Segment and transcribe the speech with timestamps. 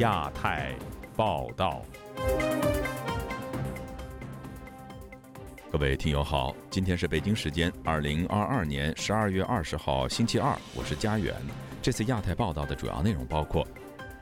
[0.00, 0.74] 亚太
[1.14, 1.82] 报道。
[5.70, 11.34] 各位听友好，今天是北京时间二零二二年十二月二十号星期二，我是佳远。
[11.82, 13.66] 这次亚太报道的主要内容包括：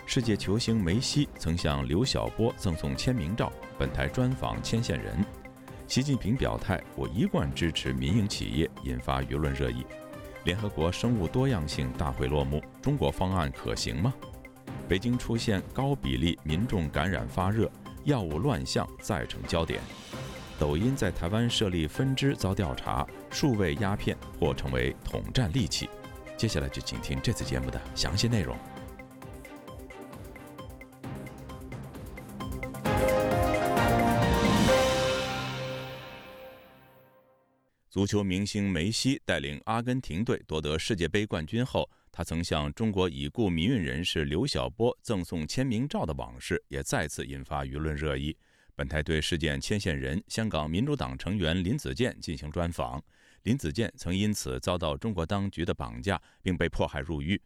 [0.05, 5.15] 世界球星梅西曾向刘晓波赠送签名照，本台专访牵线人；
[5.87, 9.85] 习近平表态，我一贯支持民营企业，引发舆论热议；
[10.43, 14.13] 联合国生物多样性大会落幕，中国方案可行吗？
[14.89, 17.71] 北京出现高比例民众感染发热，
[18.05, 19.79] 药物乱象再成焦点。
[20.59, 25.91] 抖音在台湾设立分支遭调查，数位鸦片或成为统战利器。
[26.39, 28.57] 接下来就请听这次节目的详细内容。
[37.91, 41.87] 足球明星梅西带领阿根廷队夺得世界杯冠军后。
[42.11, 48.37] 他曾向中国已故民运人士刘晓波赠送签名照的往事，也再次引发舆论热议。
[48.75, 53.03] 本台对事件牵线人、香港民主党成员林子健进行专访。
[53.43, 57.41] 林子健曾因此遭到中国当局的绑架，并被迫害入狱。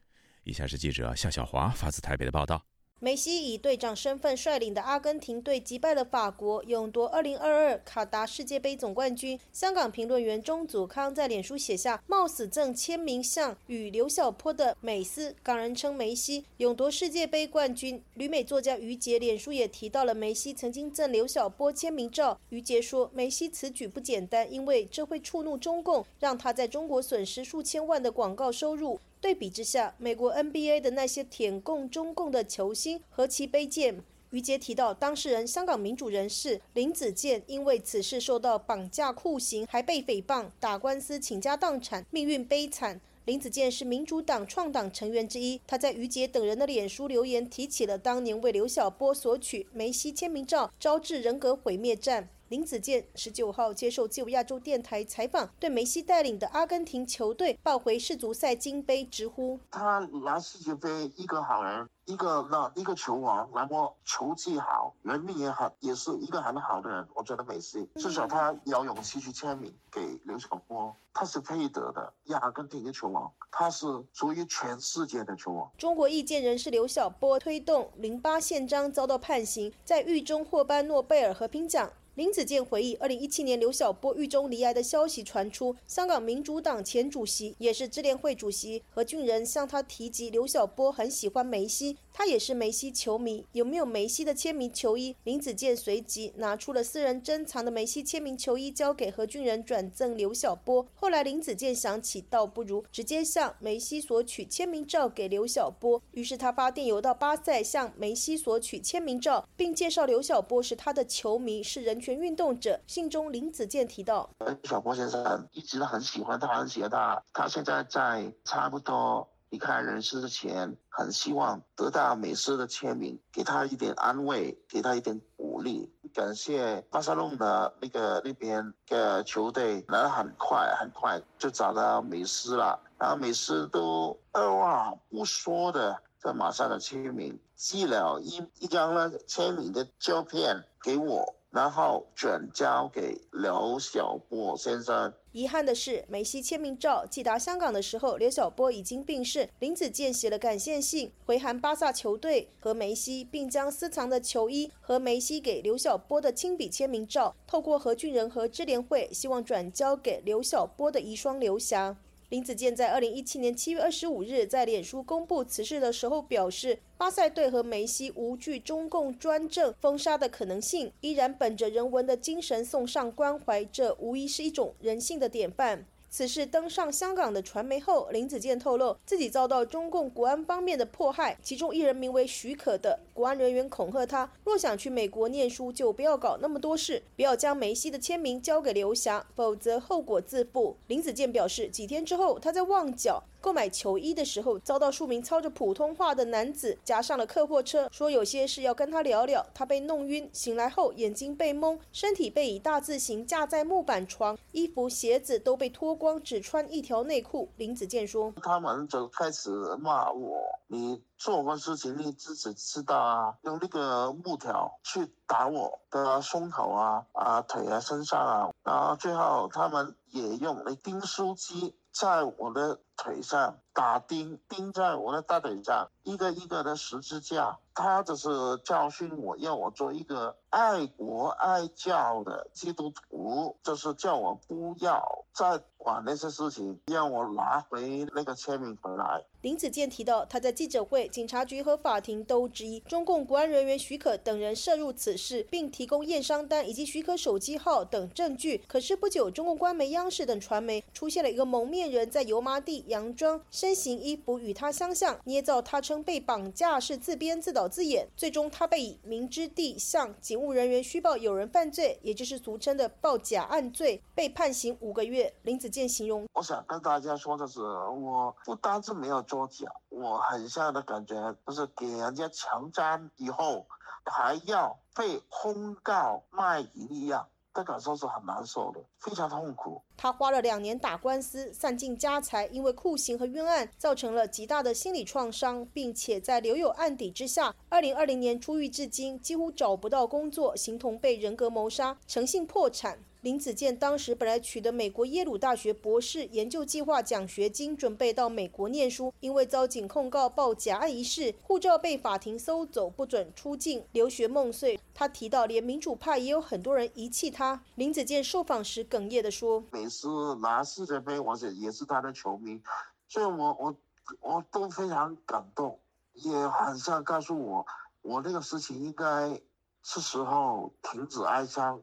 [0.45, 2.65] 以下是记者夏小华发自台北的报道。
[3.05, 9.37] 梅西以队长身份率领的阿根廷队击败了法国，勇夺2022卡达世界杯总冠军。
[9.53, 18.01] 香港评论员钟祖康在脸书写下“冒死赠签名像与刘晓波的美斯”，港人称梅西勇夺世界杯冠军。
[18.15, 22.39] 旅美作家于杰脸书也提到了梅西曾经赠刘晓波签名照。
[22.51, 34.03] 于杰说：“梅西此举不简单，因为这会触怒中共，让他在中国损失数千万的广告收入。”对比之下，美国 NBA 的那些舔共中共的球星何其卑贱。
[34.31, 43.01] 于杰提到，当事人香港民主人士林子健因为此事受到绑架酷刑，还被诽谤，打官司倾家荡产，命运悲惨。
[43.25, 52.29] 林子健是民主党创党成员之一，他在于杰等人的脸书留言提起了当年为刘晓波索取梅西签名照，招致人格毁灭战。
[52.53, 67.09] 林子健十九号接受自由亚洲电台采访，对梅西带领的阿根廷球队抱回世足赛金杯直呼：“他拿世界杯，一个好人，一个那一个球王，然后球技好，人命也好，也是一个很好的人。
[67.15, 72.13] 我觉得梅西至少他有勇气去签名给刘晓波，他是配得的。
[72.39, 81.91] 阿根廷的球王，他是属于全世界的球王。”中国意见人士刘晓波推动零八宪章遭到判刑，在狱中获颁诺贝尔和平奖。
[82.15, 91.97] 林子健回忆，二零一七年刘晓波狱中离癌的消息传出，香港民主党前主席也是支联会主席何俊仁向他提及，刘晓波很喜欢梅西。
[92.15, 95.17] 他也是梅西球迷，有没有梅西的签名球衣？
[95.25, 100.87] 林子健随即拿出了私人珍藏的梅西签名球衣，交给何俊仁转赠刘晓波。
[100.95, 106.03] 后来林子健想起，倒不如直接向梅西索取签名照给刘晓波。
[106.11, 112.79] 于是他发电邮到巴塞，向梅西索取签名照，并介绍刘晓波是他的球迷，是人权运动者。
[112.87, 114.29] 信中林子健提到，
[114.65, 117.23] 小波先生一直都很喜欢他，很喜欢他。
[117.33, 119.27] 他现在在差不多。
[119.51, 125.93] 离开人世之前，很希望得到美斯的签名，给他一点安慰，给他一点鼓励。
[126.15, 132.81] 感谢巴塞隆的那个那边的球队，能很快很快就找到美斯了。
[132.99, 141.35] 然后美斯都二话不说的在马上的签名，寄了一一张呢签名的照片给我。
[141.53, 145.13] 然后转交给刘晓波先生。
[145.33, 149.49] 遗憾的是，梅西签名照寄达香港的时候，刘晓波已经病逝。
[149.59, 161.97] 林子健写了感谢信，回函巴萨球队和梅西，并将私藏的球衣和梅西给刘晓波的亲笔签名照，透过何俊仁和支联会，希望转交给刘晓波的遗孀刘霞。
[162.33, 175.85] 林子健在二零一七年七月二十五日在脸书公布此事的时候表示，巴塞队和梅西无惧中共专政封杀的可能性，依然本着人文的精神送上关怀，这无疑是一种人性的典范。
[176.15, 190.77] 此事登上香港的传媒后，林子健透露自己遭到中共国安方面的迫害，其中一人名为许可的国安人员恐吓他，若想去美国念书，就不要搞那么多事，不要将梅西的签名交给刘霞，否则后果自负。
[190.87, 193.25] 林子健表示，几天之后，他在旺角。
[193.43, 199.45] 购买球衣的时候，遭到数名操着普通话的男子夹上了客货车，说有些事要跟他聊聊。
[199.53, 207.51] 他被弄晕，醒来后眼睛被蒙，身体被以大字形架在木板床，衣服鞋子都被脱光，只穿一条内裤。
[207.57, 209.51] 林子健说：“他们就开始
[209.81, 210.39] 骂我，
[210.69, 227.59] 你做过事情你自己知道啊，用那个木条去打我的胸口啊、啊腿啊、身上啊，然后最后他们也用那钉书机。”在我的腿上打钉，钉在我的大腿上，一个一个的十字架。
[227.75, 228.29] 他就是
[228.63, 235.03] 教训我，要我做一个爱国爱教的基督徒，就是叫我不要
[235.33, 239.25] 再管那些事情，让我拿回那个签名回来。
[239.41, 248.63] 林子健提到，他在记者会、警察局和法庭都质疑中共国安人员许可等人涉入此事，并提供验伤单以及许可手机号等证据。
[248.69, 257.69] 可是不久，中共官媒央视等传媒出现了一个蒙面人在油麻地佯装，身形衣服与他相像，捏造他称被绑架是自编自导。
[257.69, 265.33] 自演，最终他被以明知地向警务人员虚报有人犯罪，也就是俗称的报假案罪，被判刑五个月。
[265.43, 271.15] 林子健形容：我想跟大家说的是，我不单是没有作假，我很像的感觉
[271.47, 273.65] 就是给人家强奸以后，
[274.05, 277.29] 还要被控告卖淫一样。
[277.55, 279.81] 的感受是很难受的，非常痛苦。
[279.97, 292.99] 他花了两年打官司，散尽家财，因为酷刑和冤案造成了极大的心理创伤，并且在留有案底之下，二零二零年出狱至今几乎找不到工作，形同被人格谋杀，诚信破产。
[293.23, 304.81] 林子健当时本来取得美国耶鲁大学博士研究计划奖学金，准备到美国念书，因为遭警控告报假案一事，护照被法庭搜走，不准出境，留学梦碎。
[304.93, 307.63] 他提到，连民主派也有很多人遗弃他。
[307.77, 312.61] 林子健受访时哽咽地说：“每次拿世界杯，我也也是他的球迷，
[313.07, 313.77] 所以我我
[314.19, 315.79] 我都非常感动，
[316.15, 317.65] 也很想告诉我，
[318.01, 319.41] 我这个事情应该
[319.85, 321.81] 是时候停止哀伤，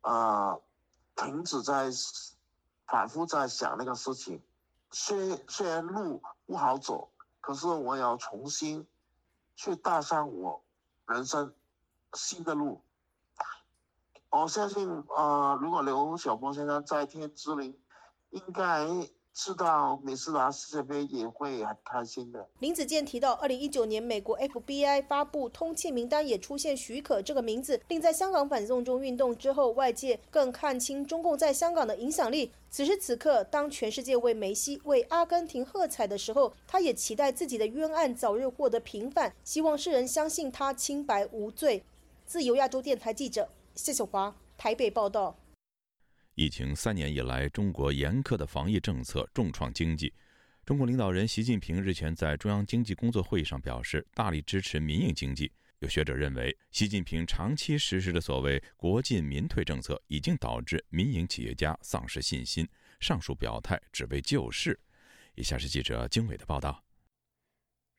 [0.00, 0.58] 啊。”
[1.20, 1.90] 停止在
[2.86, 4.42] 反复在想那个事情，
[4.90, 8.86] 虽虽然路不好走，可是我要重新
[9.54, 10.64] 去踏上我
[11.06, 11.54] 人生
[12.14, 12.82] 新的路。
[14.30, 17.78] 我相信，啊，如果刘晓波先生在天之灵，
[18.30, 18.86] 应该。
[19.32, 22.46] 知道每次拿世界杯也会很开心的。
[22.58, 32.52] 林子健提到，二零一九年美国 FBI 发布通缉名单，也出现许可这个名字，并在香港反送中运动之后，外界更看清中共在香港的影响力。
[32.70, 41.82] 此时此刻，当全世界为梅西、为阿根廷喝彩的时候，他也期待自己的冤案早日获得平反，希望世人相信他清白无罪。
[42.26, 45.34] 自由亚洲电台记者谢小华台北报道。
[46.40, 50.10] 疫情三年以来，中国严苛的防疫政策重创经济。
[50.64, 55.52] 中国领导人习近平日前在中央经济工作会议上表示，大力支持民营经济。
[55.80, 62.66] 有学者认为，习近平长期实施的所谓“国进民退”政策，已经导致民营企业家丧失信心。
[63.00, 64.80] 上述表态只为救市。
[65.34, 66.82] 以下是记者经纬的报道。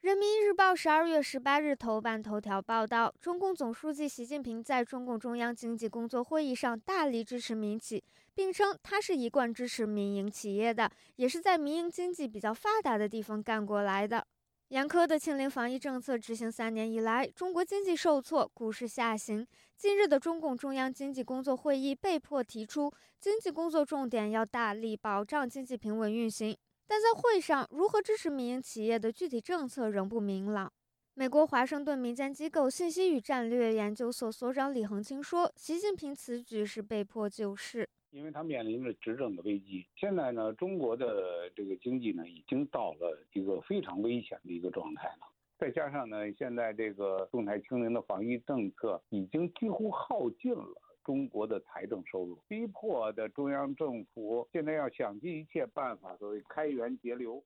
[0.01, 8.03] 人民日报十二月十八日头版头条报道，中共总书记习近平在中共中央经济工作会议上大力支持民企，
[8.33, 14.25] 并称他是一贯支持民营企业的，也是在民营经济比较发达的地方干过来的。
[14.69, 19.45] 严苛的清零防疫政策执行三年以来，中国经济受挫，股市下行。
[19.77, 26.57] 近日的中共中央经济工作会议被迫提出，经济工作重点要大力保障经济平稳运行。
[26.91, 30.69] 但在会上，如何支持民营企业的具体政策仍不明朗。
[31.13, 39.85] 美国华盛顿民间机构信息与战略研究所所长李恒清说：“习近平此举是被迫救市，因为他面临着执政的危机。
[39.95, 45.31] 现在呢，中国的这个经济呢，已经到了一个非常危险的一个状态了。
[45.57, 57.43] 再加上呢，现在这个动态清零的防疫政策已经几乎耗尽了。”中国的财政收入，逼迫的中央政府现在要想尽一切办法，所谓开源节流。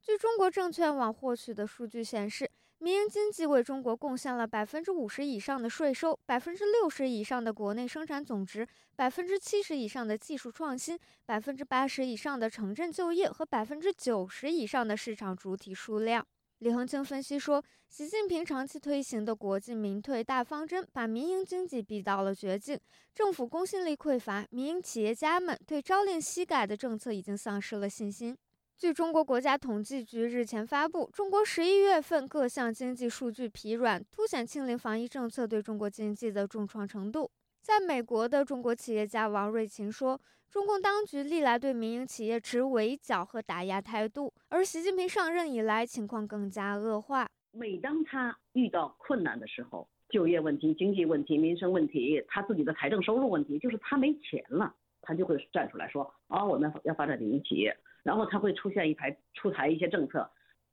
[0.00, 8.66] 据中国证券网获取的数据显示，民营经济为中国贡献了百分之五十以上的税收，百分之六十以上的国内生产总值，
[8.96, 16.26] 百分之七十以上的技术创新，百分之八十以上的城镇就业和百分之九十以上的市场主体数量。
[16.60, 22.78] 李恒清分析说，习近平长期推行的“国进民退”大方针，把民营经济逼到了绝境，
[23.14, 28.36] 政府公信力匮乏，民营企业家们对朝令夕改的政策已经丧失了信心。
[28.76, 37.30] 据中国国家统计局日前发布，中国十一月份各项经济数据疲软，凸显清零防疫政策对中国经济的重创程度。
[37.70, 40.20] 在美国的中国企业家王瑞琴说。
[40.50, 47.28] 中共当局历来对民营企业持围剿和打压态度，而习近平上任以来，情况更加恶化。
[47.52, 57.72] 每当他遇到困难的时候，就业问题、经济问题、民生问题，他自己的财政收入问题，就是他没钱了，他就会站出来说：“啊，我们要发展民营企业。”
[58.02, 60.28] 然后他会出现一排出台一些政策。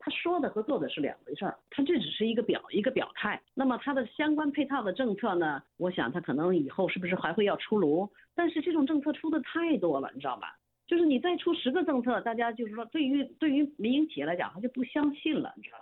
[0.07, 3.41] 他说的和做的是两回事儿，他这只是一个表一个表态。
[3.53, 5.61] 那么他的相关配套的政策呢？
[5.75, 8.09] 我想他可能以后是不是还会要出炉？
[8.33, 10.57] 但是这种政策出的太多了，你知道吧？
[10.87, 15.77] 就是你再出十个政策，大家就是说对于对于民营企业来讲，他就不相信了，你知道。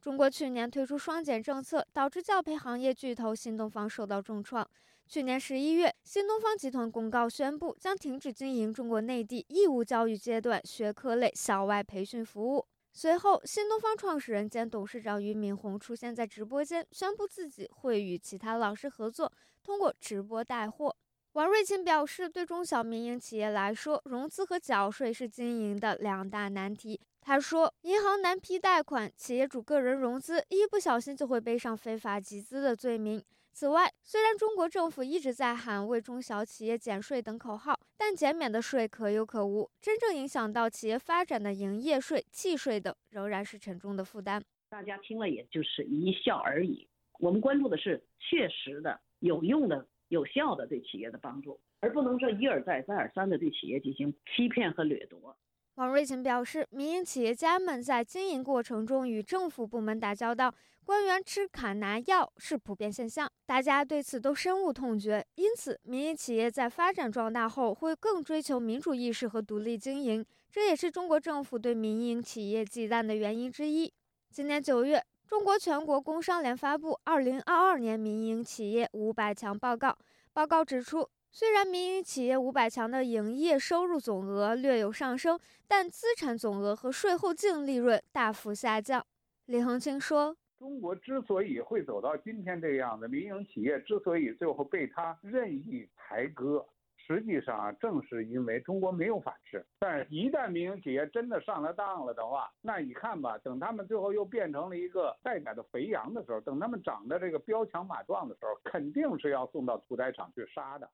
[0.00, 4.68] 中国去年推出双减政策，导致教培行业巨头新东方受到重创。
[5.06, 12.66] 去年十一月，新东方集团公告宣布将停止经营中国内地义务教育阶段学科类校外培训服务。
[12.96, 19.32] 随后，新东方创始人兼董事长俞敏洪出现在直播间，宣布自己会与其他老师合作，
[19.64, 20.94] 通过直播带货。
[21.32, 27.00] 王瑞琴表示，对中小民营企业来说，融资和缴税是经营的两大难题。
[27.20, 33.20] 他说，银行难批贷款，企业主个人融资一不小心就会背上非法集资的罪名。
[33.54, 44.42] 此外，虽然中国政府一直在喊为中小企业减税等口号，但减免的税可有可无，真正影响到企业发展的营业税、契税等，仍然是沉重的负担。
[44.68, 46.88] 大家听了也就是一笑而已。
[47.20, 49.86] 我们关注的是切实的、有用的。
[50.08, 55.36] 有效的对企业的帮助，而不能说一而再、再而三的对企业进行欺骗和掠夺。
[55.76, 60.54] 王瑞琴表示，民营企业家们在经营过程中与政府部门打交道，
[60.84, 65.26] 官员吃卡拿药是普遍现象，大家对此都深恶痛绝。
[65.34, 73.92] 因此，民营企业在发展壮大后，会更追求民主意识和独立经营，这也是中国政府对民营企业忌惮的原因之一。
[74.30, 75.04] 今年九月。
[75.26, 79.88] 中国全国工商联发布《二零二二年民营企业五百强报告》，
[80.34, 85.36] 报告指出，虽然民营企业五百强的营业收入总额略有上升，
[85.66, 89.04] 但资产总额和税后净利润大幅下降。
[89.46, 96.64] 李恒清说：“中国之所以会走到今天这样的，民营企业之所以最后被他任意裁割。”
[97.04, 99.66] 实际上，正是因为中国没有法治。
[99.80, 110.88] 但是，一旦民营企业真的上了当了的话，那你看吧，等他们最后又变成了一个待宰的肥羊的时候，等他们长得这个膘强马壮的时候，肯定是要送到屠宰场去杀的。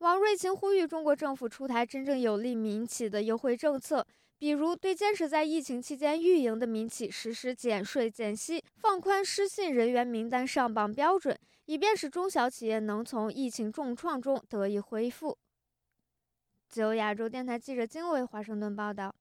[0.00, 4.06] 王瑞琴呼吁中国政府出台真正有利民企的优惠政策，
[4.38, 15.36] 比如对坚持在疫情期间运营的民企实施减税减息，放宽失信人员名单上榜标准，以便使中小企业能从疫情重创中得以恢复。
[16.70, 19.14] 自由亚洲电台记者金伟华盛顿报道：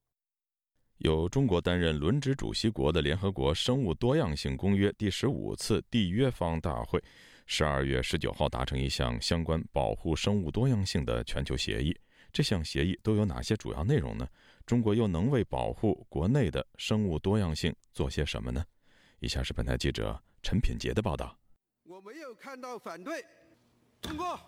[1.00, 7.04] 由中国担任轮值主席国的联合国生物多样性公约第十五次缔约方大会，
[7.52, 12.00] 十二月十九号达成一项相关保护生物多样性的全球协议。
[12.32, 14.28] 这项协议都有哪些主要内容呢？
[14.68, 18.64] 中国又能为保护国内的生物多样性做些什么呢？
[19.18, 21.36] 以下是本台记者陈品杰的报道。
[21.86, 23.26] 我没有看到反对，
[24.00, 24.40] 通过。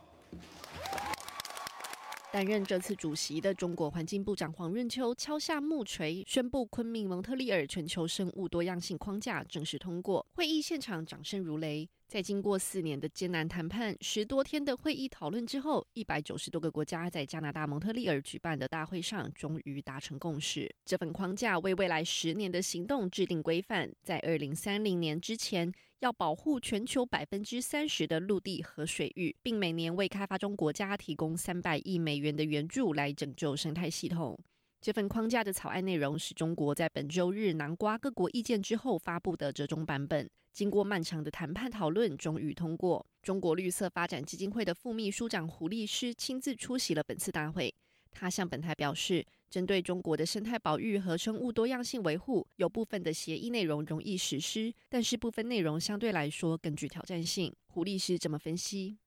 [2.32, 10.26] 担任这次主席的中国环境部长黄润秋敲下木锤，宣布昆明蒙特利尔全球生物多样性框架正式通过。
[10.34, 11.90] 会议现场掌声如雷。
[12.08, 20.74] 在经过四年的艰难谈判、十多天的会议讨论之后，一百九十多个国家在加拿大蒙特利尔举办的大会上终于达成共识。
[20.86, 25.72] 这份框架为未来十年的行动制定规范，在二零三零年之前
[26.02, 34.36] 要保护全球百分之三十的陆地和水域，并每年为开发中国家提供三百亿美元的援助来拯救生态系统。
[34.82, 40.28] 这份框架的草案内容是中国在本周日南瓜各国意见之后发布的折中版本。
[40.52, 43.06] 经过漫长的谈判讨论，终于通过。
[43.22, 47.72] 中国绿色发展基金会的副秘书长胡律师亲自出席了本次大会。
[48.10, 57.54] 他向本台表示，针对中国的生态保育和生物多样性维护，有部分的协议内容容易实施，但是部分内容相对来说更具挑战性。
[57.68, 58.98] 胡律师怎么分析。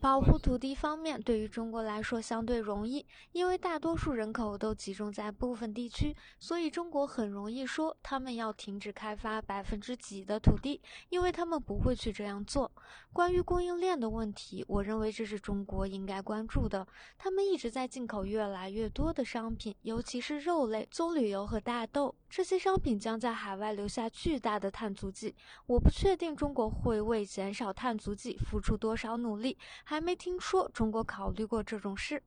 [0.00, 12.70] 保护土地方面，对于中国来说相对容易，因为大多数人口都集中在部分地区，所以中国很容易说他们要停止开发百分之几的土地，因为他们不会去这样做。
[13.12, 16.86] 关于供应链的问题，我认为这是中国应该关注的。
[17.18, 25.34] 他们一直在进口越来越多的商品，尤其是肉类、棕榈油和大豆，这些商品将在海外留下巨大的碳足迹。
[25.66, 29.56] 我不确定中国会为减少碳足迹付出多少努力。
[29.84, 32.22] 还没听说中国考虑过这种事。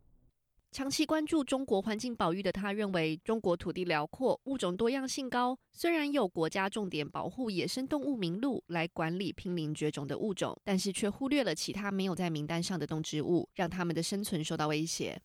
[0.72, 5.58] 长期关注中国环境保育的他认为，中国土地辽阔，物种多样性高。
[5.72, 15.22] 虽然有国家重点保护野生动物名录来管理濒临绝种的物种，但是却忽略了其他没有在名单上的动植物，让它们的生存受到威胁。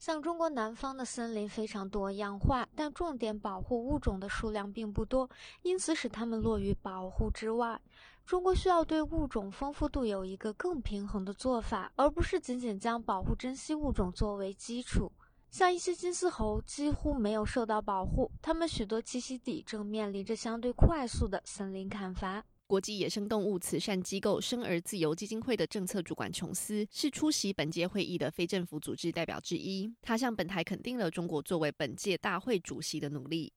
[0.00, 5.28] 像中国南方的森林非常多样化，但重点保护物种的数量并不多，
[5.60, 7.78] 因此使它们落于保护之外。
[8.24, 15.12] 中国需要对物种丰富度有一个更平衡的做法，而不是仅仅将保护珍稀物种作为基础。
[15.50, 22.42] 像一些金丝猴几乎没有受到保护，它们许多栖息地正面临着相对快速的森林砍伐。
[22.70, 29.92] 国际野生动物慈善机构生儿自由基金会的政策主管琼斯是出席本届会议的非政府组织代表之一。
[30.00, 33.52] 他向本台肯定了中国作为本届大会主席的努力。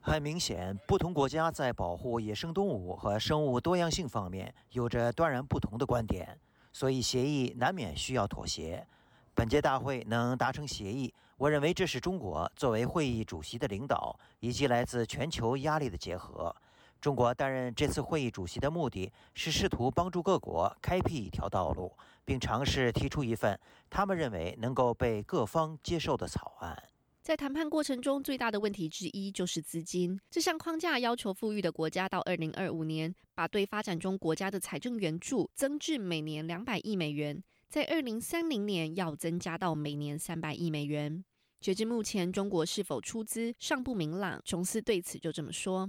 [0.00, 6.40] 很明显，不同国家在保护野生动物和生物多样性方面有着断然不同的观点，
[6.72, 8.86] 所以协议难免需要妥协。
[9.34, 16.54] 本届大会能达成协议，我认为这是中国作为会议主席的领导以及来自全球压力的结合。
[17.00, 21.92] 中国担任这次会议主席的目的是试图帮助各国开辟一条道路，
[22.24, 23.58] 并尝试提出一份
[23.90, 26.80] 他们认为能够被各方接受的草案。
[27.22, 30.20] 在谈判过程中，最大的问题之一就是资金。
[30.30, 37.42] 这项框架要求富裕的国家到二零二五年把对发展中国家的财政援助增至每年两百亿美元。
[37.68, 41.24] 在二零三零年要增加到每年三百亿美元。
[41.62, 44.42] 截至目前，中国是否出资尚不明朗。
[44.44, 45.88] 琼斯对此就这么说：“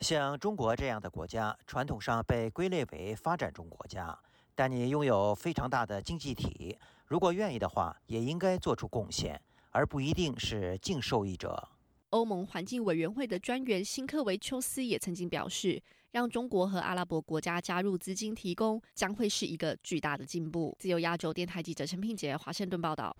[0.00, 4.18] 像中国这样的国家，传统上被归类为发展中国家，
[4.54, 11.68] 但你拥有非常大的经济体，如果愿意的话，也应该做出贡献，而不一定是净受益者。”
[12.08, 15.82] 欧盟环境委员会的专员辛克维丘斯也曾经表示。
[16.18, 20.76] 让中国和阿拉伯国家加入资金提供，将会是一个巨大的进步。
[20.76, 23.16] 自由亚洲电台记者陈品杰华盛顿报道。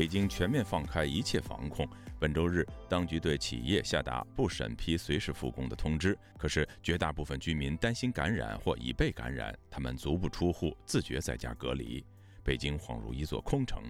[0.00, 1.86] 北京全面放开一切防控。
[2.18, 6.18] 本周日，当局对企业下达不审批随时复工的通知。
[6.38, 12.02] 可是，绝大部分居民担心感染或已被感染，他们足不出户，自觉在家隔离。
[12.42, 13.82] 北京恍如一座空城。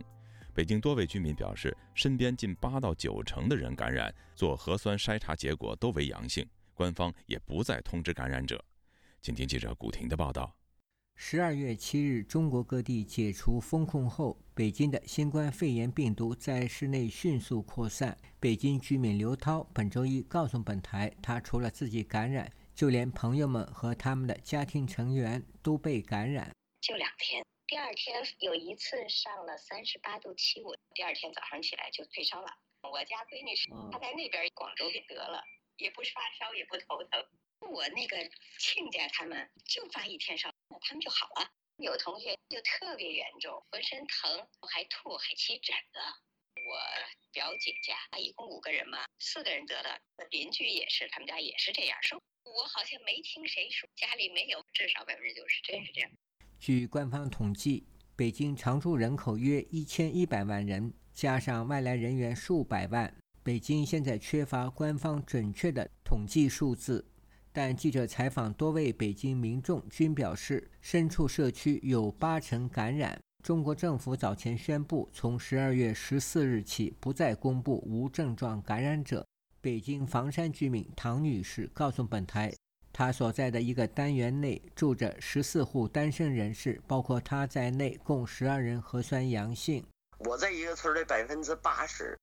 [0.52, 8.60] 北京多位居民表示，身边近八到九成的人感染，做核酸筛查结果都为阳性，官方也不再通知感染者。
[9.22, 10.52] 请听记者古婷的报道。
[11.22, 18.16] 十二月七日，中国各地解除封控后，北京的新冠肺炎病毒在室内迅速扩散。
[18.40, 26.50] 北京居民刘涛本周一告诉本台，他除了自己感染，就连朋友们和他们的家庭成员都被感染。
[26.80, 32.48] 就两天，第二天有一次上了三十八度七五，第二天早上起来就退烧了。
[32.82, 35.44] 我家闺女是她在那边广州给得了，
[35.76, 37.22] 也不是发烧，也不头疼。
[37.70, 38.16] 我那个
[38.58, 40.50] 亲家他们就发一天烧。
[40.80, 45.98] 他们就好了，有同学就特别严重，浑身疼，还吐，还起疹子。
[46.54, 46.78] 我
[47.32, 49.98] 表姐家一共五个人嘛，四个人得了，
[50.30, 52.20] 邻居也是，他们家也是这样说。
[52.44, 56.10] 我好像没听谁说家里没有，至少百分之九十真是这样。
[56.58, 67.06] 据官方统计，北京常住人口约一千一百万人，加上外来人员数百万，北京现在缺乏官方准确的统计数字。
[67.52, 73.18] 但记者采访多位北京民众，均表示身处社区有八成感染。
[73.42, 79.26] 中国政府早前宣布，从十二月十四日起不再公布无症状感染者。
[79.60, 82.52] 北京房山居民唐女士告诉本台，
[82.92, 89.84] 她所在的一个单元内住着十四户单身人士，包括她在内，共十二人核酸阳性。
[90.18, 92.16] 我在一个村的百分之八十。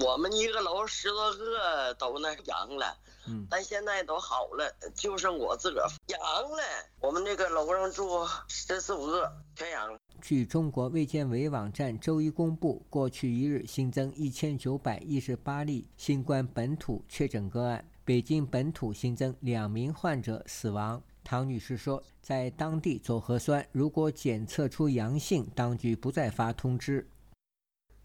[0.00, 2.96] 我们一个楼十多个都那阳了，
[3.26, 6.62] 嗯，但现在都好了，就剩我自个儿阳了。
[7.00, 9.98] 我们那个楼上住十四五个全阳了。
[10.20, 21.02] 据中国卫健委网站周一公布，过去一日新增一千九百一十八例新冠本土确诊个案，北京本土新增两名患者死亡。
[21.22, 27.08] 唐女士说，在当地做核酸，如果检测出阳性，当局不再发通知。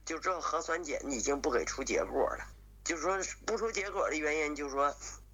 [0.06, 2.46] 就这核酸检已经不给出结果了，
[2.84, 4.94] 就说不出结果的原因，就说，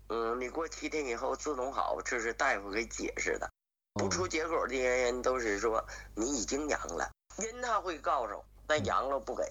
[0.10, 3.50] 嗯，你过七天以后自动好，这是大夫给解释的。
[3.96, 5.84] 不出结果的原因都是说
[6.16, 9.44] 你已经阳了，人他会告诉，但阳了不给。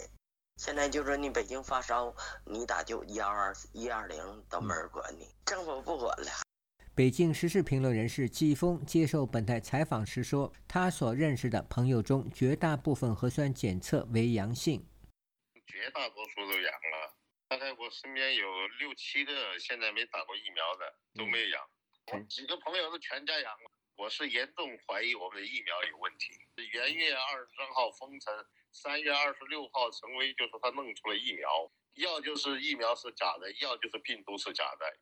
[0.57, 6.31] 现在就说你北京发烧，你打就幺二一二零都没人管你，政府不管了。
[6.95, 14.85] 北京时事评论人士季风接受本台采访时说，他所认识的朋友中，绝大部分核酸检测为阳性。
[15.69, 17.15] 绝大多数都阳了，
[17.47, 21.71] 大概我身边有六七个现在没打过疫苗的都没有阳，
[22.07, 23.71] 我几个朋友都全家阳了。
[23.97, 26.33] 我是严重怀疑我们的疫苗有问题。
[26.73, 28.33] 元月二十三号封城，
[28.73, 34.99] 三月二十六号陈威就说他弄出了疫苗，要就是疫苗是假的，要就是病毒是假的。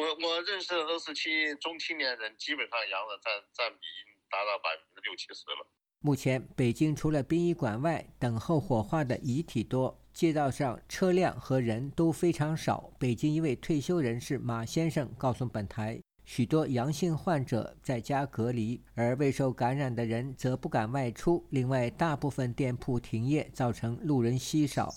[0.00, 3.86] 我我认识的都是青中青年人，基本上阳了占占比
[4.28, 5.66] 达到百分之六七十了。
[6.02, 12.90] 目前，北京除了殡仪馆外等候火化的遗体多，街道上车辆和人都非常少。
[12.98, 16.00] 北京一位退休人士马先生告诉本台。
[16.24, 21.44] 许多阳性患者在家隔离，而未受感染的人则不敢外出。
[21.50, 24.90] 另外，大部分店铺停业，造成路人稀少。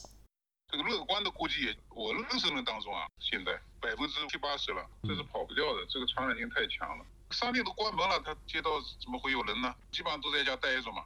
[0.72, 5.86] 这个乐观的估计，我认识人当中啊，现在百分之七八十了，这是跑不掉的。
[5.90, 8.70] 这个传染性太强了，商店都关门了，他街道
[9.02, 9.74] 怎么会有人呢？
[9.92, 11.04] 基本上都在家待着嘛。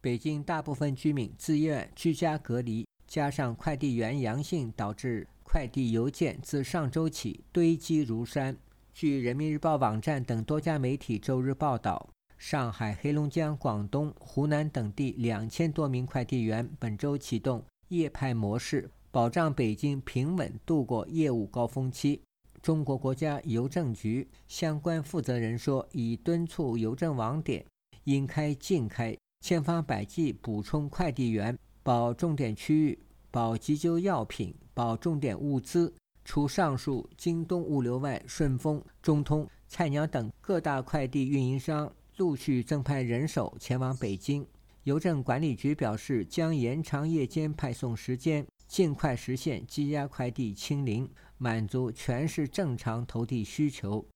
[0.00, 8.56] 北京大部分居民自愿居家隔离，加上快递员阳性，导致快递邮件自上周起堆积如山。
[8.92, 22.22] 据人民日报网站等多家媒体周日报道，上海、黑龙江、广东、湖南等地两千多名快递员本周启动夜派模式，保障北京平稳度过业务高峰期。
[22.62, 27.64] 中国国家邮政局相关负责人说，已敦促邮政网点
[28.04, 32.98] 应开尽开，千方百计补充快递员，保重点区域，
[33.30, 35.92] 保急救药品，保重点物资。
[36.22, 44.46] 除上述京东物流外，顺丰、中通、菜鸟等各大快递运营商陆续增派人手前往北京。
[44.84, 51.08] 邮政管理局表示，将延长夜间派送时间，尽快实现积压快递清零，
[51.42, 54.06] 满足全市正常投递需求。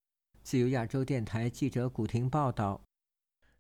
[0.42, 2.78] 自由亚洲电台记者古婷报道：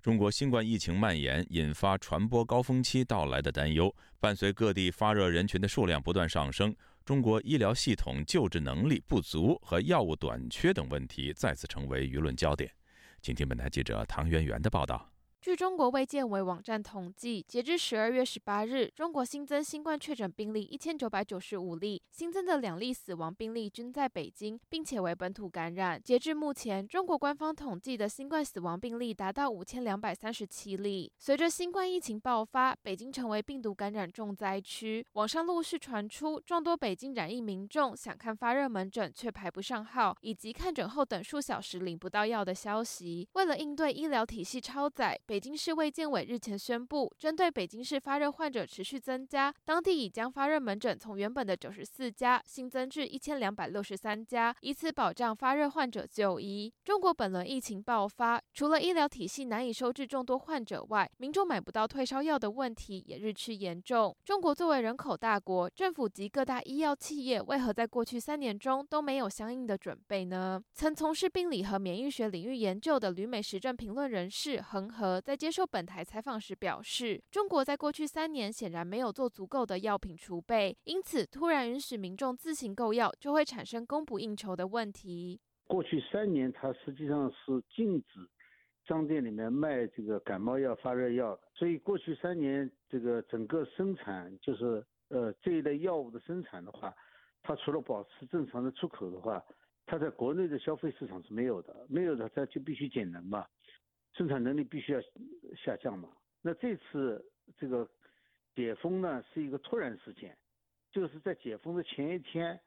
[0.02, 3.90] 中国新冠疫情蔓延，引发传播高峰期到来的担忧。
[4.20, 6.76] 伴随各地发热人群的数量不断上升。
[7.06, 12.70] 中国医疗系统救治能力不足和药物短缺等问题再次成为舆论焦点。
[13.22, 15.10] 请听本台记者唐媛媛的报道。
[15.44, 26.00] 据中国卫健委网站统计，截至十二月十八日，中国新增新冠确诊病例一千九百九十五例，新增的两例死亡病例均在北京，并且为本土感染。
[26.02, 31.12] 截至目前，中国官方统计的新冠死亡病例达到五千两百三十七例。
[31.18, 35.06] 随着新冠疫情爆发，北京成为病毒感染重灾区。
[35.12, 43.28] 网上陆续传出众多北京染疫民众想看发热门诊却排不上号，以及看诊后等数小时领不到药的消息。
[43.34, 56.72] 为了应对医疗体系超载，北北京市卫健委日前宣布，针对北京市发热患者持续增加，当地已将发热门诊从原本的九十四家新增至一千两百六十三家，以此保障发热患者就医。
[56.84, 64.16] 中国本轮疫情爆发，除了医疗体系难以收治众多患者外，民众买不到退烧药的问题也日趋严重。
[64.24, 70.62] 中国作为人口大国，政府及各大医药企业为何在过去三年中都没有相应的准备呢？
[70.74, 75.20] 曾从事病理和免疫学领域研究的旅美时政评论人士恒河。
[75.24, 85.40] 在接受本台采访时表示，中国在过去三年显然没有做足够的药品储备，因此突然允许民众自行购药，就会产生供不应求的问题。
[85.66, 88.20] 过去三年，它实际上是禁止
[88.86, 96.94] 商店里面卖这个感冒药、发热药，所以过去三年这个整个生产就是呃这一类药物的生产的话，
[97.42, 99.42] 它除了保持正常的出口的话，
[99.86, 103.46] 它在国内的消费市场是没有的，没有的它就必须减能嘛。
[104.14, 105.00] 生产能力必须要
[105.56, 106.08] 下降嘛？
[106.40, 107.24] 那这次
[107.58, 107.88] 这个
[108.54, 110.36] 解封呢，是一个突然事件，
[110.90, 112.58] 就是在解封的前一天，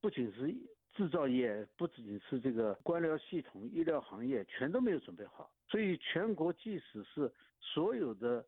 [0.00, 0.54] 不仅是
[0.94, 8.44] 制造业，不仅仅是这个官僚系统、医疗行业，全都没有准备好，所以全国即使是所有的。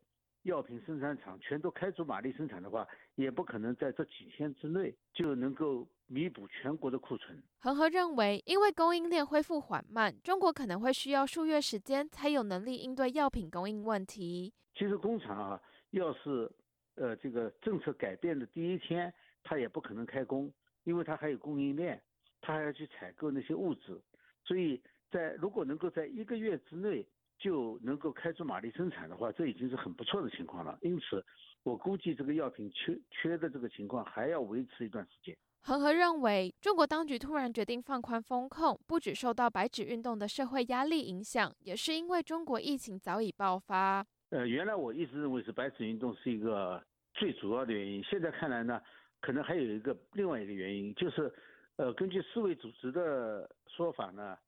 [0.47, 7.37] 药品生产厂全都开足马力生产的话，也不可能在这几天之内就能够弥补全国的库存。
[7.59, 14.55] 恒河认为，因为供应链恢复缓慢，中国可能会需要数月时间才有能力应对药品供应问题。
[14.75, 16.49] 其实工厂啊，要是
[16.95, 20.49] 呃这个政策改变的第一天，它也不可能开工，
[20.85, 22.01] 因为它还有供应链，
[22.41, 24.01] 它还要去采购那些物质，
[24.45, 24.81] 所以
[25.11, 27.05] 在如果能够在一个月之内。
[27.39, 30.79] 就能够开足马力生产的话，这已经是很不错的情况了。
[30.83, 31.25] 因此，
[31.63, 35.37] 我估计这个药品缺缺的这个情况还要维持一段时间。
[35.63, 44.07] 恒河认为，中国当局突然决定放宽风控，不只受到白纸运动的社会压力影响，也是因为中国疫情早已爆发。
[44.31, 46.83] 呃，原来我一直认为是白纸运动是一个
[47.15, 48.81] 最主要的原因，现在看来呢，
[49.21, 51.33] 可能还有一个另外一个原因，就是，
[51.77, 54.39] 呃，根据世卫组织的说法呢。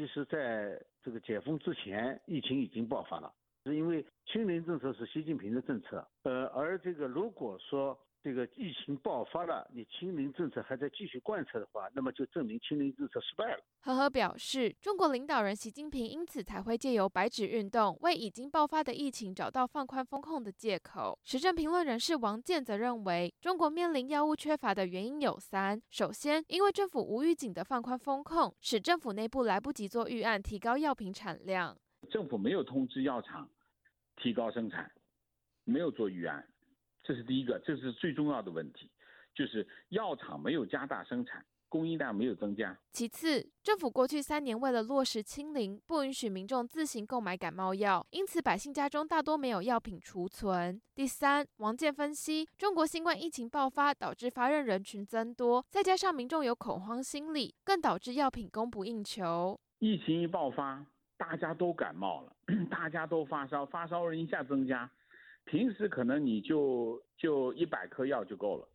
[0.00, 3.30] 其实，在这个解封之前，疫情已经爆发了，
[3.66, 7.98] 是因为清零政策是习近平的政策，呃，而这个如果说。
[8.22, 13.64] 这个疫情爆发了，你清零政策还在继续贯彻的话，那么就证明清零政策失败了。
[13.80, 21.18] 呵呵表示，中国领导人习近平因此才会借由白纸运动，为已经爆发的疫情找到放宽风控的借口。
[21.24, 31.74] 时政评论人士王健则认为，中国面临药物缺乏的原因有三：首先，因为政府无预警的放宽风控，使政府内部来不及做预案，提高药品产量；
[32.10, 33.48] 政府没有通知药厂。
[34.16, 34.90] 提高生产，
[35.64, 36.46] 没有做预案，
[37.02, 38.90] 这是第一个，这是最重要的问题，
[39.34, 41.44] 就是药厂没有加大生产。
[41.70, 42.76] 供应量没有增加。
[42.90, 50.82] 其次，政府过去三年为了落实清零，不允许民众自行购买感冒药，因此百姓家中大多没有药品储存。
[50.96, 59.56] 第三，王健分析，中国新冠疫情爆发导致发热人群增多，再加上民众有恐慌心理，更导致药品供不应求。
[59.78, 60.84] 疫情一爆发，
[61.16, 62.32] 大家都感冒了，
[62.68, 64.90] 大家都发烧，发烧人一下增加，
[65.50, 68.68] 平时可能你就就一百颗药就够了。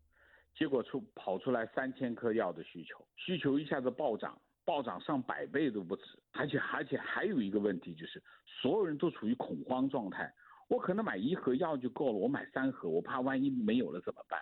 [0.54, 6.04] 结果出跑出来三千颗药的需求，需求一下子暴涨，暴涨上百倍都不止。
[6.34, 10.30] 而且而且还有一个问题就是，所有人都处于恐慌状态。
[10.68, 14.38] 我可能买一盒药就够了，我买三盒，我怕万一没有了怎么办？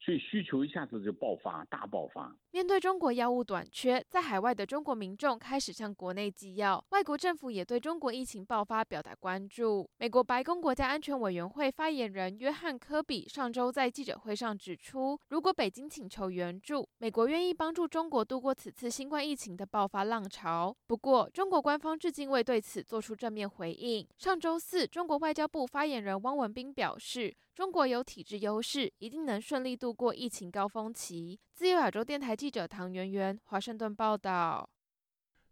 [0.00, 2.34] 所以需求一下子就爆发，大爆发。
[2.50, 9.88] 面对中国药物短缺，在海外的中国民众开始向国内寄药，外国政府也对中国疫情爆发表达关注。
[9.98, 20.74] 美国白宫国家安全委员会发言人约翰·科比上周在记者会上指出，如果北京请求援助，美国愿意帮助中国度过此次新冠疫情的爆发浪潮。
[20.86, 24.06] 不过，中国官方至今未对此做出正面回应。
[24.16, 27.34] 上周四，中国外交部发言人汪文斌表示。
[27.58, 31.40] 中国有体制优势，一定能顺利度过疫情高峰期。
[31.52, 34.70] 自由亚洲电台记者唐媛媛，华盛顿报道。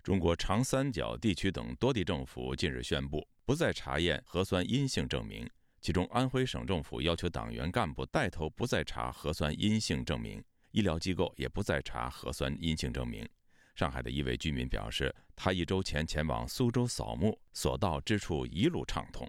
[0.04, 5.50] 中国长三角地区等多地政府近日宣布，不再查验核酸阴性证明。
[5.80, 10.40] 其中，安徽省政府要求党员干部带头不再查核酸阴性证明，
[10.70, 13.28] 医疗机构也不再查核酸阴性证明。
[13.74, 19.28] 上海的一位居民表示，他一周前前往苏州扫墓，所到之处一路畅通。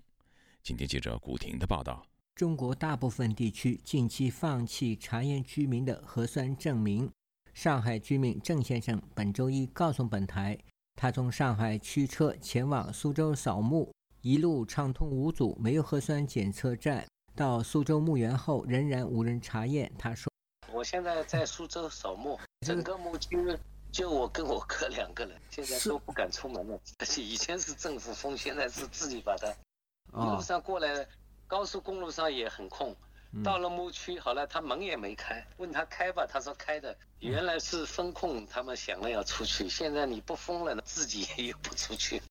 [0.62, 2.06] 请听记者古婷的报道。
[2.38, 7.12] 中国大部分地区近期放弃查验居民的核酸证明。
[7.56, 10.56] 上海居民郑先生本周一告诉本台，
[10.96, 17.04] 他从上海驱车前往苏州扫墓，一路畅通无阻，没有核酸检测站。
[17.36, 19.92] 到苏州墓园后，仍然无人查验。
[19.98, 20.32] 他说
[20.72, 23.36] ：“我现在在苏州扫墓， 整个墓区
[23.92, 26.80] 就我跟我哥两个人，现在都不敢出门了。
[27.02, 29.48] 而且以前是政府封，现在是自己把它
[30.22, 31.04] 一路上过来。”
[31.48, 32.94] 高速公路上也很空，
[33.42, 36.96] 到了牧区，好了，他门也没开，问他开吧，他说开的。
[37.20, 42.22] 原来是封控，他们想了要出去，现在你不封了，自己也不出去。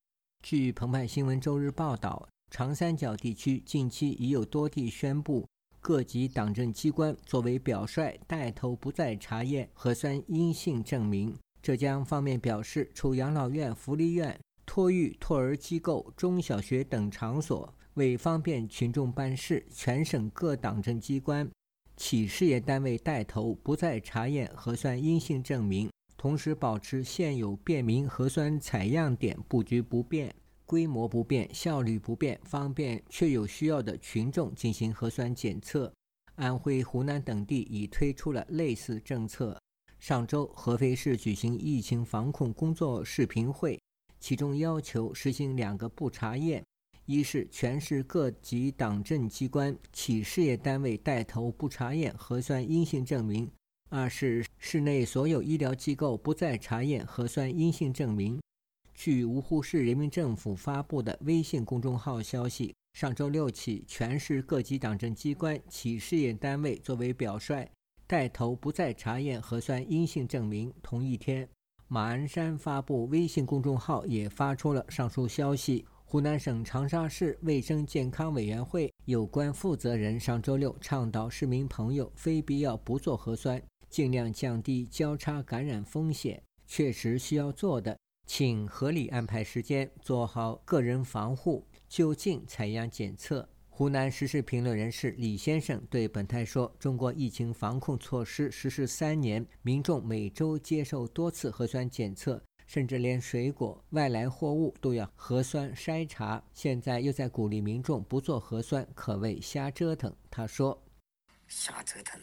[0.43, 5.49] 据澎湃新闻周日报道，长三角地区近期已有多地宣布，
[5.81, 11.35] 各级党政机关作为表率，带头不再查验核酸阴性证明。
[11.63, 17.75] 浙江方面表示，除养老院、福利院、托育托儿机构、中小学等场所。
[17.97, 21.51] 为方便群众办事，全省各党政机关、
[21.97, 30.35] 企事业单位带头不再查验核酸阴性证明，同时保持现有便民核酸采样点布局不变、
[30.67, 35.91] 规模不变、效率不变，方便确有需要的群众进行核酸检测。
[36.35, 39.59] 安徽、湖南等地已推出了类似政策。
[39.99, 43.81] 上周，合肥市举行疫情防控工作视频会，
[44.21, 46.63] 其中要求实行两个不查验。
[47.07, 53.47] 一是全市各级党政机关、企事业单位带头不查验核酸阴性证明；
[53.89, 58.41] 二是市内所有医疗机构不再查验核酸阴性证明。
[58.93, 67.71] 据芜湖市人民政府发布的微信公众号消息，上周六起，全市各级党政机关、企事业单位作为表率，
[68.09, 70.75] 带头不再查验核酸阴性证明。
[70.83, 71.49] 同一天，
[71.87, 75.87] 马鞍山发布微信公众号也发出了上述消息。
[76.09, 86.41] 湖南省长沙市卫生健康委员会有关负责人上周六倡导市民朋友非必要不做核酸，尽量降低交叉感染风险。
[86.65, 93.49] 确实需要做的，请合理安排时间，做好个人防护，就近采样检测。
[93.69, 110.15] 湖南时事评论人士李先生对本台说：“中国疫情防控措施实施三年，民众每周接受多次核酸检测。”甚至连水果、外来货物都要核酸筛查，现在又在鼓励民众不做核酸，可谓瞎折腾。
[110.31, 110.83] 他说
[111.47, 112.21] ：“瞎折腾，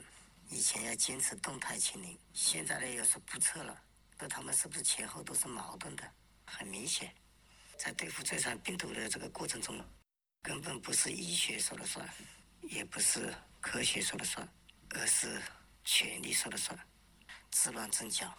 [0.49, 3.81] 以前要坚持动态清零，现在呢又是不测了，
[4.19, 6.03] 那他们是不是前后都是矛盾的？
[6.45, 7.09] 很明显，
[7.77, 9.79] 在对付这场病毒的这个过程中，
[10.41, 12.07] 根本不是医学说了算，
[12.61, 14.47] 也不是科学说了算，
[14.89, 15.41] 而是
[15.85, 16.77] 权力说了算，
[17.49, 18.31] 治乱阵脚。”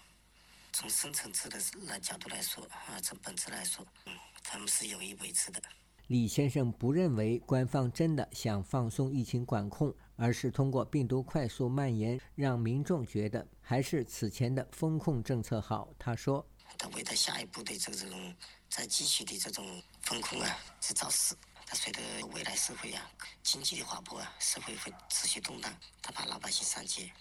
[0.74, 1.56] 从深层次的
[1.86, 5.62] 来角度来说，啊，从本质来说，嗯，他们是有意为之的。
[6.08, 15.88] 李先生不认为官方真的想放松疫情管控，而是通过病毒快速蔓延，让民众觉得还是此前的风控政策好。
[15.96, 16.44] 他说
[16.76, 18.34] ：“他为他下一步的这种
[18.68, 21.38] 再继续的这种风控啊，是找死。
[21.64, 23.08] 他随着未来社会啊
[23.44, 27.12] 经济的滑坡啊，社会会持续动荡，他怕老百姓上街。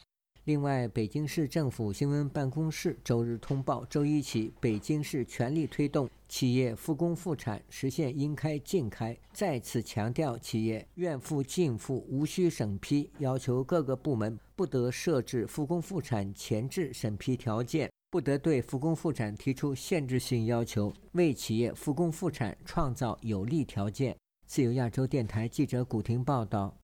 [0.45, 9.17] 另外，北京市政府新闻办公室周日通报，周一起，北京市全力推动企业复工复产，实现应开尽开。
[9.31, 24.13] 再次强调，企业愿付尽付，无需审批，要求各个部门不得设置复工复产前置审批条件，不得对复工复产提出限制性要求，为企业复工复产创造有利条件。
[24.45, 26.75] 自由亚洲电台记者古婷报道。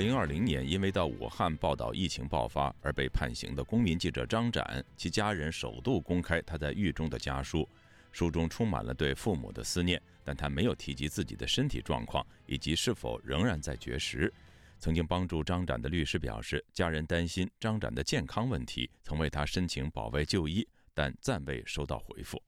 [0.00, 7.68] 零二零年，因为到武汉报道疫情爆发而被判刑的公民记者张展，其家人首度公开他在狱中的家书。
[8.10, 14.32] 书中充满了对父母的思念，但他没有提及自己的身体状况以及是否仍然在绝食。
[14.78, 22.42] 曾经帮助张展的律师表示，家人担心张展的健康问题，曾为他申请保外就医，但暂未收到回复。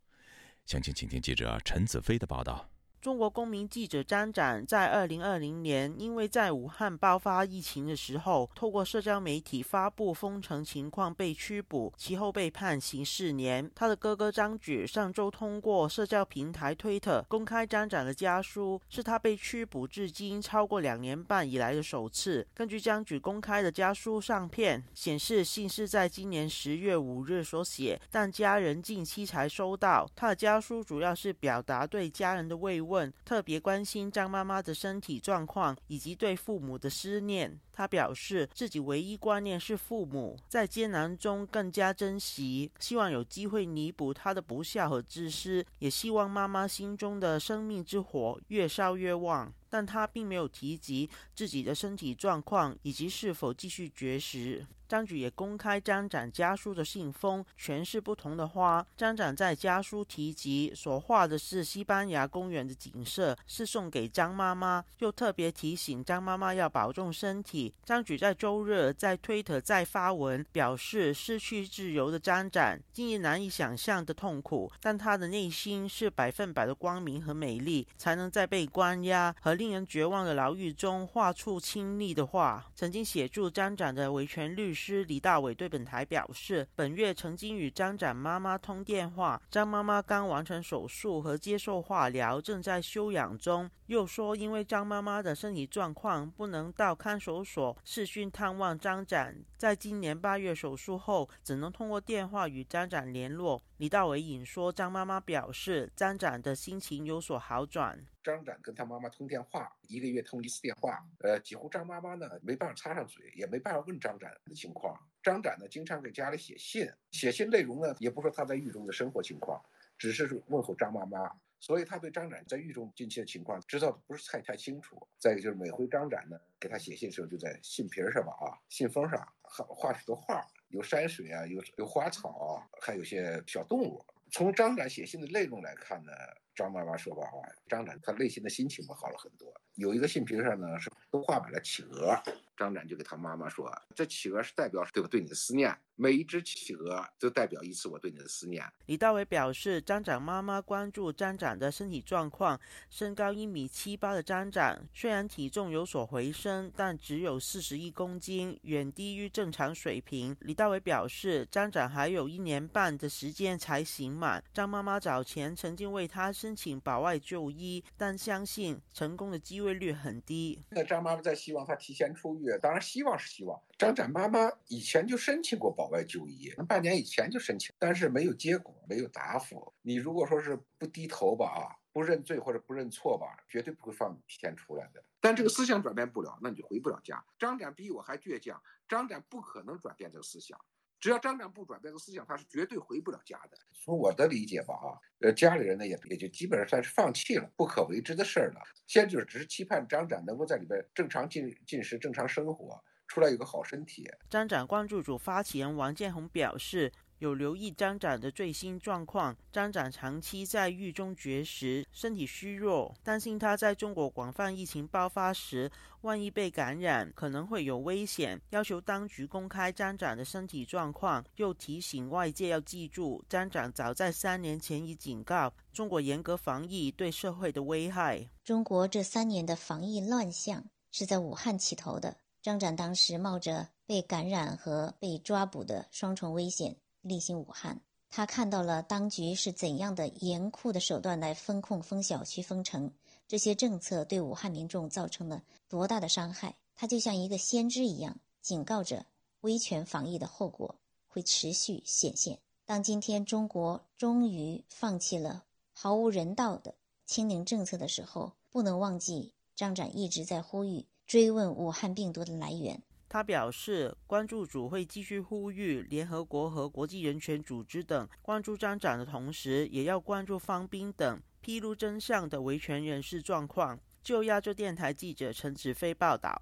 [0.65, 2.72] 详情，请听记者陈子飞的报道。
[3.03, 13.69] 中国公民记者张展在二零二零年，因为在武汉爆发疫情的时候，透过社交媒体发布封城情况被拘捕，其后被判刑四年。
[13.75, 22.47] 他的哥哥张举上周通过社交平台推特公开张展的家书，是他被拘捕至今超过两年半以来的首次。
[22.55, 30.09] 根据张举公开的家书上片显示，信是在今年十月五日所写，但家人近期才收到。
[30.15, 32.92] 他的家书主要是表达对家人的慰问。
[32.93, 37.59] 问特别关心张妈妈的身体状况以及对父母的思念。
[37.73, 49.51] 他表示自己唯一观念是父母在艰难中更加珍惜，希望有机会弥补他的不孝和自私，也希望妈妈心中的生命之火越烧越旺。
[49.71, 54.67] 但他并没有提及自己的身体状况以及是否继续绝食。
[54.93, 58.87] 张举也公开张展家书的信封，全是不同的花。
[58.95, 67.73] 张展在家书提及所画的是西班牙公园的景色，是送给张妈妈，又特别提醒张妈妈要保重身体。
[67.87, 82.67] 张举在周日在推特再发文，表示失去自由的张展经历难以想象的痛苦，但他的内心是百分百的光明和美丽，才能在被关押和令人绝望的牢狱中画出亲昵的画。
[82.75, 84.82] 曾经协助张展的维权律师。
[84.85, 93.71] 师李大伟对本台表示，本月曾经与张展妈妈通电话，张妈妈刚完成手术和接受化疗，正在休养中。
[93.87, 103.63] 又说，因为张妈妈的身体状况，不能到看守所视讯探望张展，在今年八月手术后，只能通过电话与张展联络。
[103.77, 108.05] 李大伟引说，张妈妈表示，张展的心情有所好转。
[108.25, 114.99] 张展跟他妈妈通电话，一个月通一次电话，呃，几乎张妈妈呢没办法插上嘴，也没办法问张展的情况。
[115.23, 119.63] 张展呢经常给家里写信，写信内容呢也不说他在狱中的生活情况，
[119.97, 121.31] 只是问候张妈妈。
[121.63, 125.01] 所以他对张展在狱中近期的情况知道的不是太太清楚。
[125.17, 134.05] 再一个就是每回张展呢给他写信的时候，就在信皮上吧啊，信封上画画许多画，有山水啊，有有花草，还有些小动物。
[134.33, 136.13] 从张展写信的内容来看呢。
[136.55, 139.51] 张妈妈说吧，啊，张展他内心的心情嘛好了很多。
[139.77, 142.15] 有一个信皮上呢，是都画满了企鹅。
[142.63, 152.61] 张展就给他妈妈说：“这企鹅是代表对我对你的思念，每一只企鹅都代表一次我对你的思念。”李大伟表示，张展妈妈关注张展的身体状况。
[152.89, 160.37] 身高一米七八的张展，虽然体重有所回升，但只有四十一公斤，远低于正常水平。
[160.41, 164.45] 李大伟表示，张展还有一年半的时间才刑满。
[164.55, 170.63] 张妈妈早前曾经为他申请保外就医，但相信成功的机会率很低。
[170.71, 172.52] 那张妈妈在希望他提前出狱。
[172.59, 173.61] 当然希望是希望。
[173.79, 179.73] 张展妈妈以前就申请过保外就医，那半年以前就申请，但是没有结果，没有答复。
[179.83, 185.03] 你如果说是不低头吧，啊，不认罪或者不认错吧，绝对不会放你天出来的。
[185.21, 187.25] 但这个思想转变不了，那你就回不了家。
[187.39, 190.59] 张展比我还倔强，张展不可能转变这个思想。
[191.03, 193.59] 只要张展不转变个思想，他是绝对回不了家的。
[193.75, 198.61] 从我的理解吧，啊，呃，家里人呢也也就基本上算是放弃了不可为之的事儿了。
[198.87, 204.09] 现在就是只是期盼张展能够在里边正常进进食、正常生活，出来有个好身体。
[204.31, 206.93] 张展关注组发起人王建红表示。
[207.23, 209.37] 有留意张展的最新状况。
[209.53, 215.71] 张展长期在狱中绝食，身体虚弱，担心他在中国广泛疫情爆发时，
[216.01, 221.25] 万一被感染，可能会有危险，要求当局公开张展的身体状况。
[221.37, 228.29] 又提醒外界要记住，张展早在三年前已警告中国严格防疫对社会的危害。
[228.43, 232.17] 中国这三年的防疫乱象是在武汉起头的。
[232.43, 236.77] 张展当时冒着被感染和被抓捕的双重危险。
[237.03, 242.91] 立新武汉，他看到了当局是怎样的严酷的手段来封控、封小区、封城，
[243.29, 246.57] 这些政策对武汉民众造成了多大的伤害。
[246.75, 249.07] 他就像一个先知一样，警告着
[249.43, 250.77] 威权防疫的后果
[251.07, 252.39] 会持续显现。
[252.65, 256.75] 当今天中国终于放弃了毫无人道的
[257.05, 262.83] 清零政策的时候，不能忘记张展一直在呼吁追问武汉病毒的来源。
[263.13, 273.79] 他表示，关注组会继续呼吁联合国和国际人权组织等关注张展的同时，也要关注方斌等披露真相的维权人士状况。
[274.03, 276.41] 就亚洲电台记者陈子飞报道。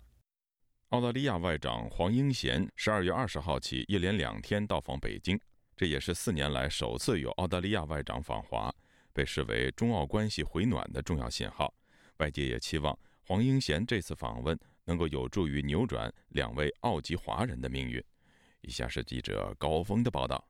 [0.90, 5.36] 澳大利亚外长黄英贤十二月二十号起一连两天到访北京，
[5.76, 8.72] 这也是四年来首次有澳大利亚外长访华，
[9.12, 11.74] 被视为中澳关系回暖的重要信号。
[12.18, 12.96] 外界也期望
[13.26, 14.56] 黄英贤这次访问。
[14.90, 18.02] 能够有助于扭转两位澳籍华人的命运。
[18.62, 20.44] 以下是记者高峰的报道。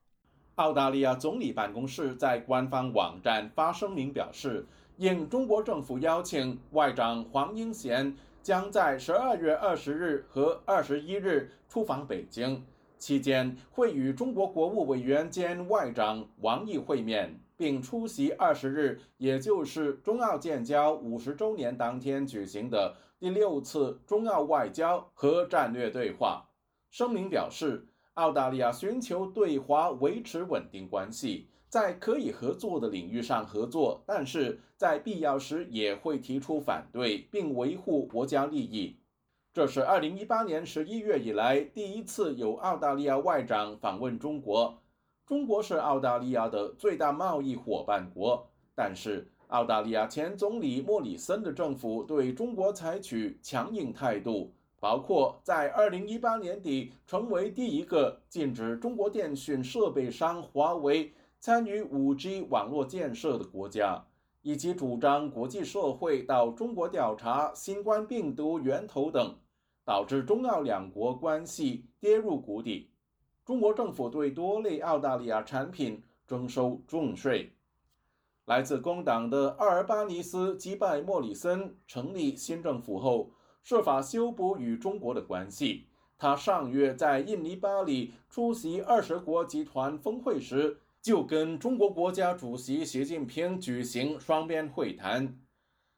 [0.55, 4.65] 澳大利亚总理办公室在官方网站发声明表示，
[4.97, 12.65] 应中国政府邀请，外长黄英贤将在十二月二十日和二十一日出访北京，
[12.99, 22.97] 期间会与中国国务委员兼外长王毅会面，并出席二十日，也就是中澳建交五十周年当天举行的。
[23.21, 26.49] 第六次中澳外交和战略对话
[26.89, 38.97] 声明表示，澳大利亚寻求对华维持稳定关系，在可以合作的领域上合作，但是在必要时也会提出反对，并维护国家利益。
[39.53, 44.83] 这是二零一八年十一月以来第一次有澳大利亚外长访问中国。
[45.27, 49.31] 中国是澳大利亚的最大贸易伙伴国，但是。
[49.51, 64.05] 澳大利亚前总理莫里森的政府对中国采取强硬态度，包括在2018年底成为第一个禁止中国电讯设备商华为参与 5G 网络建设的国家，
[64.43, 69.35] 以及主张国际社会到中国调查新冠病毒源头等，
[69.85, 72.93] 导致中澳两国关系跌入谷底。
[73.45, 77.53] 中国政府对多类澳大利亚产品征收重税。
[78.51, 83.31] 来自工党的阿尔巴尼斯击败莫里森成立新政府后，
[83.63, 85.87] 设法修补与中国的关系。
[86.19, 95.39] 他上月在印尼巴里出席二十国集团峰会时，就跟中国国家主席习近平举行双边会谈。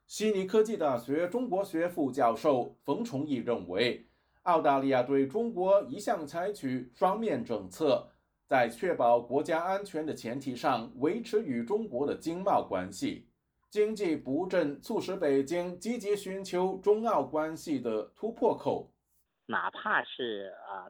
[0.07, 4.09] 悉尼科技大学中国学副教授冯崇义认为，
[4.42, 8.11] 澳大利亚对中国一向采取双面政策。
[8.53, 13.26] 在确保国家安全的前提上，维持与中国的经贸关系。
[13.70, 18.90] 经济不振促使北京积极寻求中澳关系的突破口。
[19.46, 20.84] 哪怕是啊，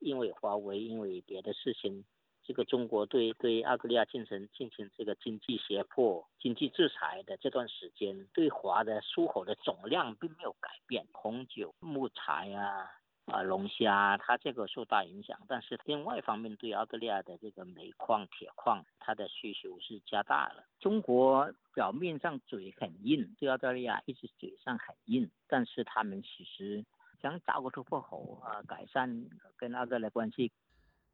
[0.00, 2.04] 因为华为，因为别的事情，
[2.42, 12.90] 这个中国对对澳大利亚进行进行这个经济胁迫、经济制裁的这段时间，对华的出口的总量并没有改变，红酒、木材啊。
[13.26, 20.62] 啊，龙虾它这个受大影响，但是另外一方面对澳大利亚的这个煤矿、铁矿，它的需求是加大了。
[20.78, 26.84] 中国表面上嘴很硬，对澳大利亚一直嘴上很硬，但是他们其实
[27.22, 30.52] 想找个突破口啊，改善跟澳大利亚关系。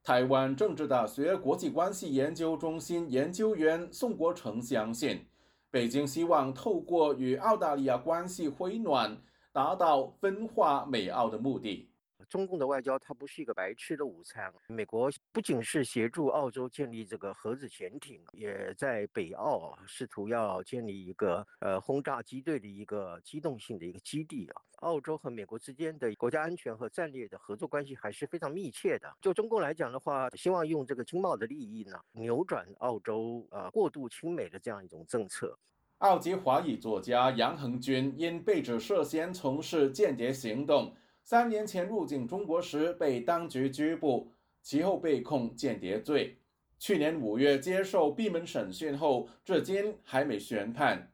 [0.02, 5.24] 台湾政治大学国际关系研究中心研究员宋国成相信，
[5.70, 9.16] 北京希望透过与澳大利亚关系回暖，
[9.52, 11.88] 达到分化美澳的目的。
[12.30, 14.50] 中共的外交它不是一个白吃的午餐。
[14.68, 24.62] 美国不仅是协助澳洲建立这个核子潜艇，也在北澳试图要建立一个呃轰炸机队的一个机动性的一个基地啊。
[24.76, 29.12] 澳洲和美国之间的国家安全和战略的合作关系还是非常密切的。
[29.20, 35.58] 就中共来讲的话，希望用这个经贸的利益呢，扭转澳洲呃过度亲美的这样一种政策。
[35.98, 40.96] 澳籍华裔作家杨恒军因被指涉嫌从事间谍行动，
[41.30, 46.38] 三年前入境中国时被当局拘捕，其后被控间谍罪。
[46.76, 51.12] 去年五月接受闭门审讯后，至今还没宣判。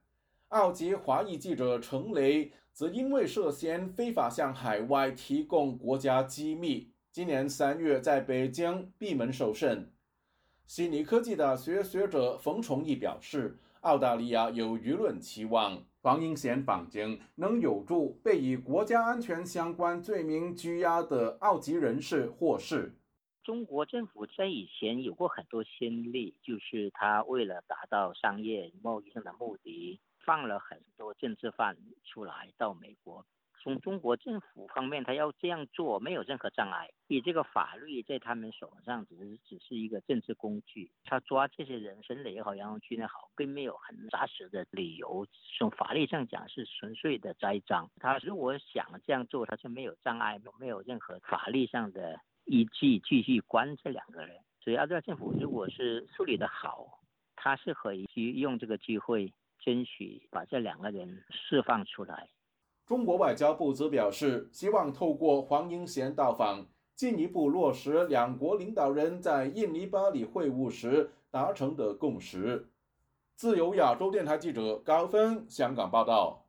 [0.48, 9.92] 澳籍华裔记者程雷则因为涉嫌非法向海外提供国家机密，今年三月在北京闭门受审。
[10.66, 13.58] 悉尼科技大学学者冯崇义表示。
[13.82, 22.94] 澳大利亚有舆论期望黄英贤访京能有助被以国家安全相关罪名拘押的澳籍人士获释。
[23.42, 33.26] 中国政府在以前有过很多先例，就是他为了达到商业贸易上的目的，放了很多政治犯出来到美国。
[33.66, 36.88] 从中国政府方面，他要这样做没有任何障碍。
[37.08, 40.88] 以这个法律在他们手上，只是只是一个政治工具。
[41.02, 45.26] 他抓这些人，审理也好，然后军也好，并没有很扎实的理由。
[45.58, 47.90] 从法律上讲，是纯粹的栽赃。
[47.96, 54.36] 他如果想这样做，他就没有障碍，没有任何法律上的依据继续关这两个人。
[54.60, 57.00] 所以，澳大利亚政府如果是处理的好，
[57.34, 62.28] 他是可以去用这个机会争取把这两个人释放出来。
[62.86, 66.64] 中国外交部则表示，希望透过黄英贤到访，
[66.94, 72.68] 进一步落实两国领导人在印尼巴里会晤时达成的共识。
[73.34, 76.46] 自由亚洲电台记者高峰香港报道。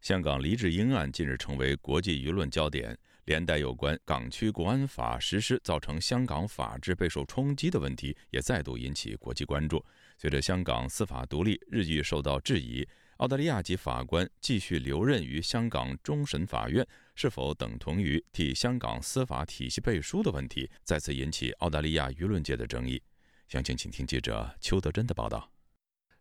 [0.00, 9.84] 香港黎智英案近日成为国际舆论焦点，连带有关港区国安法实施造成香港法治备受冲击的问题也再度引起国际关注。
[10.16, 12.88] 随着香港司法独立日益受到质疑。
[13.18, 23.02] 澳大利亚籍法官继续留任于香港终审法院，是否等同于替香港司法体系背书的问题，再次引起澳大利亚舆论界的争议。
[23.48, 25.50] 详情，请听记者邱德珍的报道。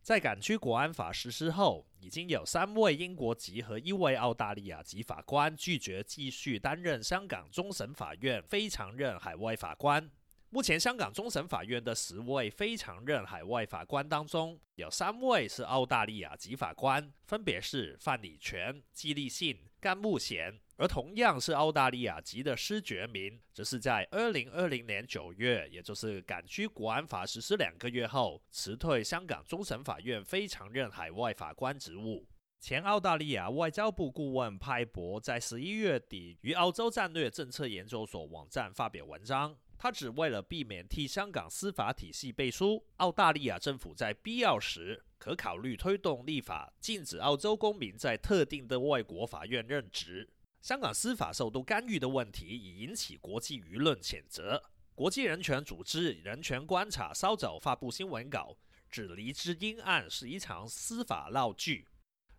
[0.02, 10.10] 在港区国安法实施后，已经有三位英国籍和一位澳大利亚籍法官拒绝继续担任香港终审法院非常任海外法官。
[10.50, 20.58] 目前，香港终审法院的十位非常任海外法官当中，有三位是澳大利亚籍法官，分别是范礼权、季立信、甘慕贤。
[20.78, 32.26] 而同样是澳大利亚籍的施觉明，则是在二零二零年九月，也就是港区国安法实施两个月后，辞退香港终审法院非常任海外法官职务。
[32.60, 39.56] 前澳大利亚外交部顾问派博在十一月底于澳洲战略政策研究所网站发表文章。
[39.78, 50.28] 他只为了避免替香港司法体系背书，澳大利亚政府在必要时可考虑推动立法，禁止澳洲公民在特定的外国法院任职。
[50.62, 54.64] 香港司法受到干预的问题已引起国际舆论谴责。
[54.96, 58.58] 国际人权组织人权观察稍早发布新闻稿，
[58.90, 61.88] 指黎智英案是一场司法闹剧。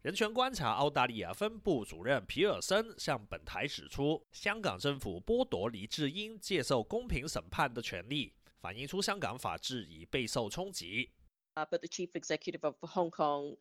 [0.03, 11.11] 人权观察澳大利亚分部主任皮尔森向本台指出，香港政府剥夺黎智英接受公平审判的权利，反映出香港法治已备受冲击。
[11.57, 13.57] But the chief executive of Hong Kong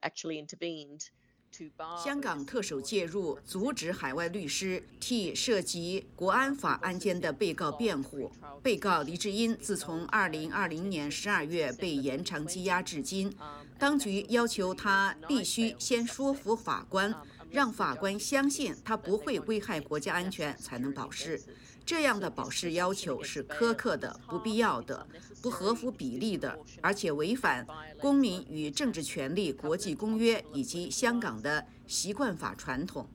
[0.00, 1.08] actually intervened.
[2.02, 8.32] 香港特首介入，阻止海外律师替涉及国安法案件的被告辩护。
[8.62, 13.30] 被告黎智英自从2020年12月被延长羁押至今，
[13.82, 17.12] 当局要求他必须先说服法官，
[17.50, 21.42] 让法官相信他不会危害国家安全，才能保释。
[21.84, 25.04] 这样的保释要求是苛刻的、不必要的、
[25.42, 27.66] 不合乎比例的，而且违反
[27.98, 33.08] 《公民与政治权利国际公约》以及香港的习惯法传统。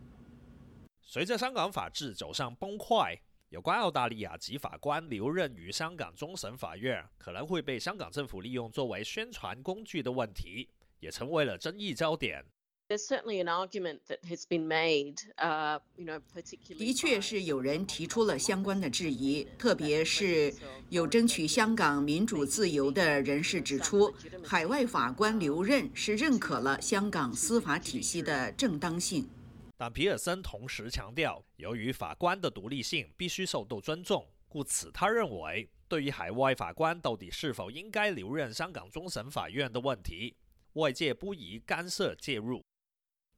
[1.02, 3.18] 随着香港法治走上崩溃，
[3.50, 10.68] 有关澳大利亚籍法官留任于香港终审法院可能会被香港政府利用作为宣传工具的问题，
[11.00, 12.44] 也成为了争议焦点。
[12.90, 16.78] There's certainly an argument that has been made, uh, you know, particularly.
[16.78, 20.54] 的确是有人提出了相关的质疑，特别是
[20.90, 29.30] 有争取香港民主自由的人士指出，海外法官留任是认可了香港司法体系的正当性。
[29.78, 40.36] 但皮尔森同时强调，由于法官的独立性必须受到尊重，故此他认为，对于海外法官到底是否应该留任香港终审法院的问题，
[40.74, 42.64] 外界不宜干涉介入。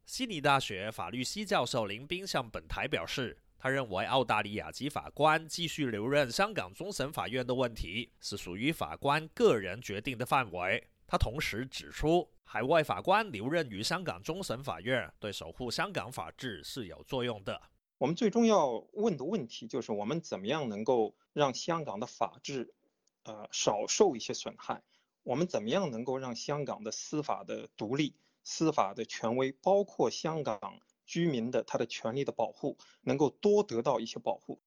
[0.05, 10.87] 悉尼大学法律系教授林斌向本台表示，他认为澳大利亚籍法官继续留任香港终审法院的问题是属于法官个人决定的范围。
[11.05, 17.61] 他同时指出，海外法官留任于香港终审法院，对守护香港法治是有作用的。
[17.99, 22.73] 我们最终要问的问题就是，我们怎么样能够让香港的法治，
[23.21, 24.81] 呃，少受一些损害？
[25.21, 30.59] 我们怎么样能够让香港的司法的独立、司法的权威，包括香港
[31.05, 34.59] 居民的他的权利的保护，能够多得到一些保护？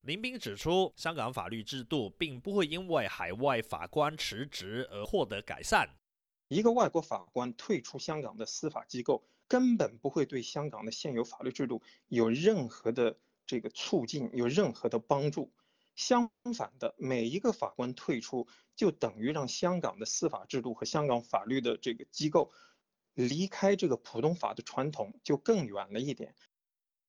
[0.00, 5.86] 林斌指出，香港法律制度并不会因为海外法官辞职而获得改善。
[6.50, 15.52] 一个外国法官退出香港的司法机构，根本不会对香港的现有法律制度有任何的这个促进，有任何的帮助。
[15.94, 22.50] 相反的，每一个法官退出，就等于让香港的司法制度和香港法律的这个机构
[23.14, 26.34] 离开这个普通法的传统就更远了一点。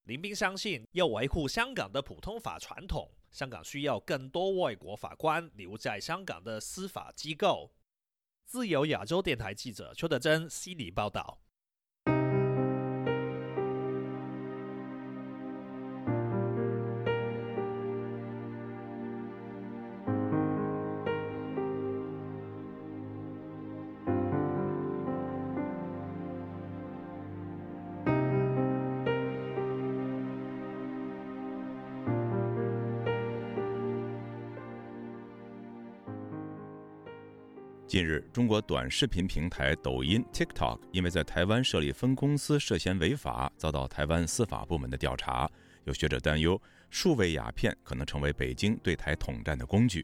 [0.04, 7.72] 林斌相信，要维护香港的普通法传统，香港需要更多外国法官留在香港的司法机构。
[8.52, 11.40] 自由亚洲电台记者邱德珍悉尼报道。
[38.02, 45.48] 近日，中国短视频平台抖音 （TikTok） 因为在台湾设立分公司涉嫌违法，遭到台湾司法部门的调查。
[45.84, 50.04] 有学者担忧，数位鸦片可能成为北京对台统战的工具。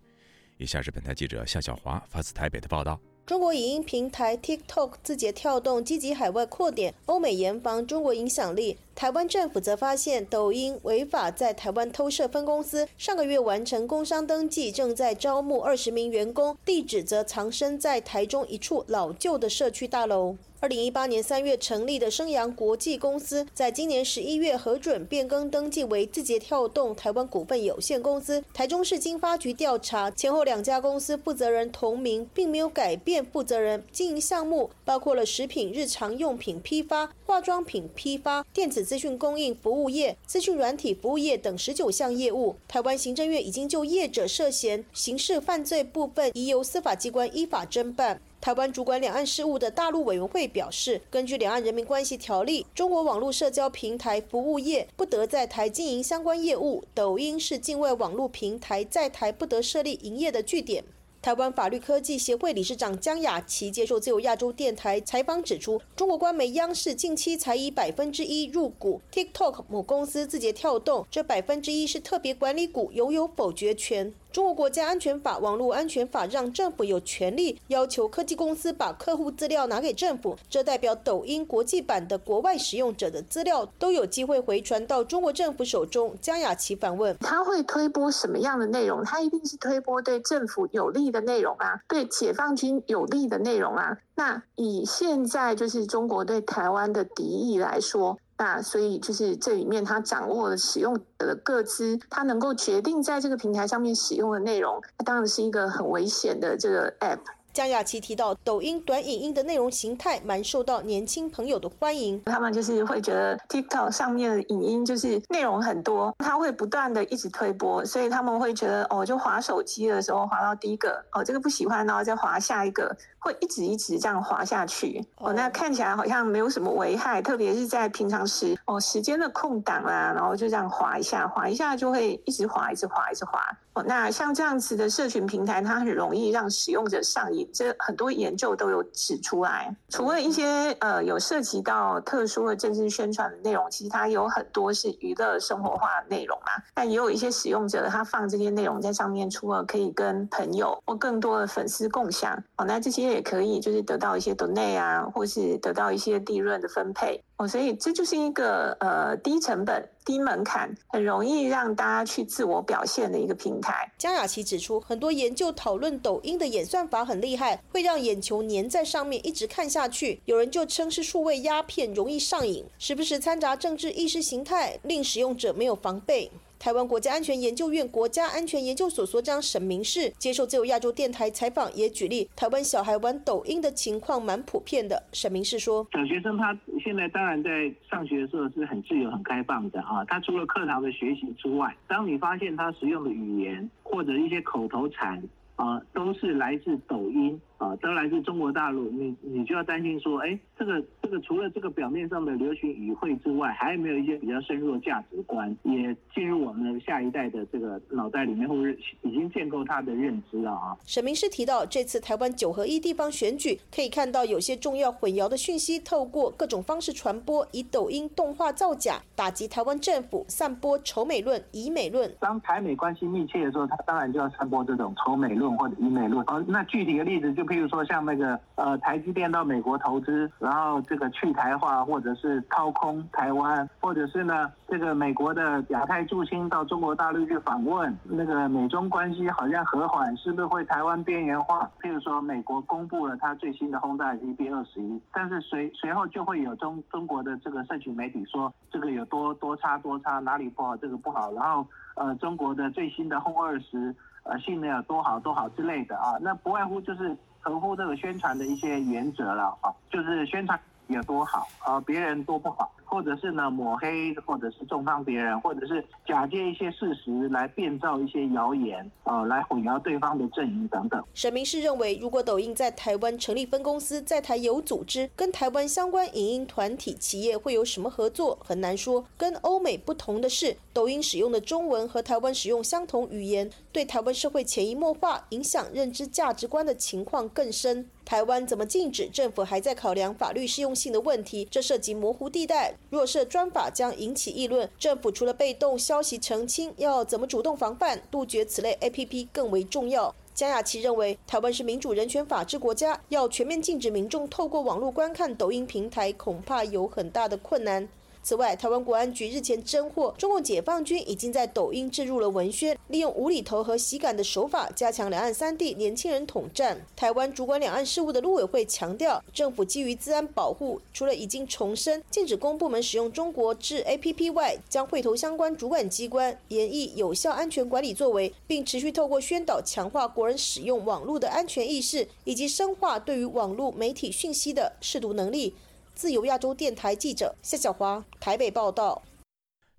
[0.58, 3.02] 以下是本台记者夏小华发自台北的报道。
[3.26, 8.78] 中国影音平台 TikTok 字节跳动积极海外扩点，欧美严防中国影响力。
[8.98, 20.36] 台湾政府则发现抖音违法在台湾偷设分公司，上个月完成工商登记，正在招募二十名员工，地址则藏身在台中一处老旧的社区大楼。
[20.60, 28.44] 二零一八年三月成立的升阳国际公司，在今年十一月核准变更登记为字节跳动台湾股份有限公司。
[28.56, 42.56] 台中市经发局调查，前后两家公司负责人同名，并没有改变负责人经营项目，包括了食品日常用品批发、化妆品批发、电子资讯供应服务业、资讯软体服务业等十九项业务。
[42.70, 48.22] 台湾行政院已经就业者涉嫌刑事犯罪部分，已由司法机关依法侦办。
[48.40, 56.82] 台湾主管两岸事务的大陆委员会表示，根据《两岸人民关系条例》，中国网络社交平台服务业不得在台经营相关业务。
[56.94, 60.86] 抖音是境外网络平台在台不得设立营业的据点。
[61.28, 74.14] 台湾法律科技协会理事长江雅琪接受自由亚洲电台采访指出，中国官媒央视近期才以百分之一入股 TikTok 母公司字节跳动，这百分之一是特别管理股，拥有否决权。
[74.38, 86.16] 中国国家安全法、网络安全法让政府有权利要求科技公司把客户资料拿给政府，这代表抖音国际版的国外使用者的资料都有机会回传到中国政府手中。
[86.22, 89.04] 江雅琪反问：他会推播什么样的内容？
[89.04, 93.98] 他一定是推播对政府有利的内容啊，对解放军有利的内容啊。
[94.14, 98.20] 那以现在就是中国对台湾的敌意来说。
[98.38, 107.20] 那所以就是这里面他掌握了使用者的各资，他能够决定在这个平台上面使用的内容，它当然是一个很危险的这个 app。
[107.54, 112.22] 江雅琪提到，抖音短影音的内容形态蛮受到年轻朋友的欢迎。
[112.26, 122.96] 他们就是会觉得 TikTok 上面的影音就是内容很多，他会不断的一直推播，所以他们会觉得哦，就滑手机的时候滑到第一个，哦这个不喜欢，然后再滑下一个，
[123.28, 125.06] 会一直一直这样滑下去。
[125.18, 133.42] 哦，那看起来好像没有什么危害，特别是在平常时哦时间的空档啊，然后就这样滑一下，滑一下就会一直滑，一直滑，一直滑。
[133.74, 137.48] 哦，那像这样子的社群平台，它很容易让使用者上瘾。
[137.54, 146.64] 这很多研究都有指出来，除了一些呃有涉及到特殊的政治宣传的内容，其实它有很多是娱乐生活化的内容嘛。
[146.74, 157.22] 但也有一些使用者，他放这些内容在上面，除了可以跟朋友或更多的粉丝共享，哦，那这些也可以就是得到一些 donate 啊，或是得到一些利润的分配。
[157.38, 163.92] 哦，所以这就是一个呃低成本、低门槛，很容易让大家去自我表现的一个平台。
[163.98, 170.20] 江雅琪指出，很多研究讨论抖音的演算法很厉害，会让眼球粘在上面一直看下去。
[170.26, 176.32] 有人就称是数位鸦片，容易上瘾，时不时掺杂政治意识形态，令使用者没有防备。
[176.60, 185.02] 台湾国家安全研究院国家安全研究所所长沈明世接受自由亚洲电台采访，也举例台湾小孩玩抖音的情况蛮普遍的。
[185.14, 195.22] 沈明世说：“小学生他现在当然在上学的时候是很自由、很开放的啊，他除了课堂的学习之外，当你发现他使用的语言或者一些口头禅。”
[195.58, 198.90] 啊，都是来自抖音啊，都来自中国大陆。
[198.90, 210.78] 你你就要担心说，哎，这个这个除了这个表面上的流行语汇之外，还有没有一些比较深入的价值观，也进入我们下一代的这个脑袋里面，或者已经建构他的认知了啊？
[210.86, 222.14] 沈明师提到，这次台湾九合一地方选举，可以看到有些重要混淆的讯息，透过各种方式传播，以抖音动画造假，打击台湾政府，散播仇美论、以美论。
[222.20, 225.48] 当台美关系密切的时候，他当然就要散播这种仇美论。
[225.58, 241.70] 或者以美论，哦，那具体的例子就譬如说像那个呃台积电到美国投资，然后这个去台化或者是掏空台湾，或者是呢这个美国的亚太驻青到中国大陆去访问，那个美中关系好像和缓，是不是会台湾边缘化？
[241.82, 253.96] 譬如说美国公布了它最新的轰炸机 B 二十一，但是随随后就会有中中国的这个社群媒体说这个有多多差多差，哪里不好这个不好，然后呃中国的最新的轰二十。
[254.30, 257.16] 呃，性能有多好多好之类的啊，那不外乎就是
[257.50, 262.72] 合乎这个宣传的一些原则了啊，就是宣传有多好啊，别人多不好。
[262.90, 271.04] 或者是呢抹黑，或者是重伤别人，或者是假借一些事实来编造一些谣言，呃，来混淆对方的阵营等等。
[271.14, 279.04] 沈明是认为，如果抖音在台湾成立分公司，在台有组织，跟台湾相关影音团体企业会有什么合作，很难说。
[279.18, 287.90] 跟欧美不同的是，抖音使用的中文和台湾使用相同语言，对台湾社会潜移默化影响认知价值观的情况更深。
[288.08, 289.10] 台湾怎么禁止？
[289.10, 292.74] 政府还在考量法律适用性的问题，这涉及模糊地带。
[292.90, 300.16] 若设专法将引起议论，政府除了被动消息澄清，要怎么主动防范、杜绝此类 APP 更为重要。
[300.34, 307.90] 江雅琪认为，台湾是民主、人权、法治国家，要全面禁止民众透过网络观看抖音平台，恐怕有很大的困难。
[308.28, 316.86] 此外，台湾国安局日前侦获，中共解放军已经在抖音置入了文宣，利用无厘头和喜感的手法，加强两岸三地年轻人统战。
[316.94, 335.54] 台湾主管两岸事务的陆委会强调，政府基于治安保护，除了已经重申禁止公部门使用中国制 APP 外，将会投相关主管机关研议有效安全管理作为，并持续透过宣导强化国人使用网络的安全意识，以及深化对于网络媒体讯息的视读能力。
[335.98, 339.02] 自由亚洲电台记者夏小华台北报道：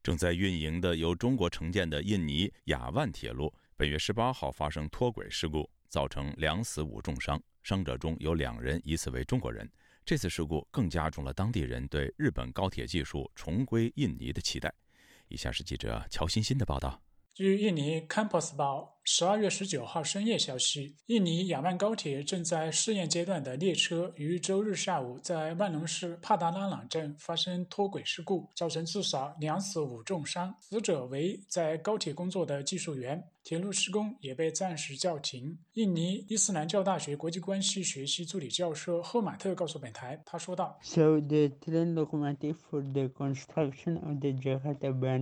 [0.02, 9.70] 正在运营的由中国承建的印尼雅万铁路，本月十八号发生脱轨事故，造成两死五重伤，伤者中有两人疑似为中国人。
[10.04, 14.74] 这次事故更加重了当地人对日本高铁技术重归印尼的期待。
[15.28, 17.00] 以下是记者乔欣欣的报道。
[17.38, 33.22] 据印尼《Campus 报》十二月十九号深夜消息，印尼雅万高铁正在试验阶段的列车于周日下午在万隆市帕达拉朗镇发生脱轨事故，造成至少两死五重伤，死者为在高铁工作的技术员。
[33.48, 35.56] 铁路施工也被暂时叫停。
[35.72, 40.78] 印尼伊斯兰教大学国际关系学系助理教授赫马特告诉本台，他说道：“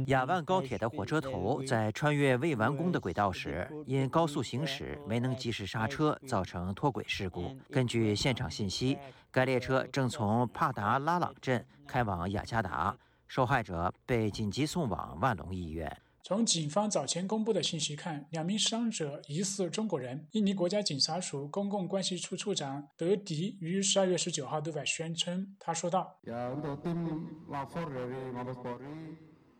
[0.09, 7.57] 雅万高铁的火车头在穿越未完工的轨道时，因高速行驶没能及时刹车，造成脱轨事故。
[7.70, 8.99] 根据现场信息，
[9.31, 12.99] 该列车正从帕达拉朗镇开往雅加达，
[13.29, 15.97] 受害者被紧急送往万隆医院。”
[16.27, 20.27] 从警方早前公布的信息看，两名伤者疑似中国人。
[20.33, 26.18] 印尼国家警察署公共关系处处长德迪于十二月十九号对外宣称，他说道：“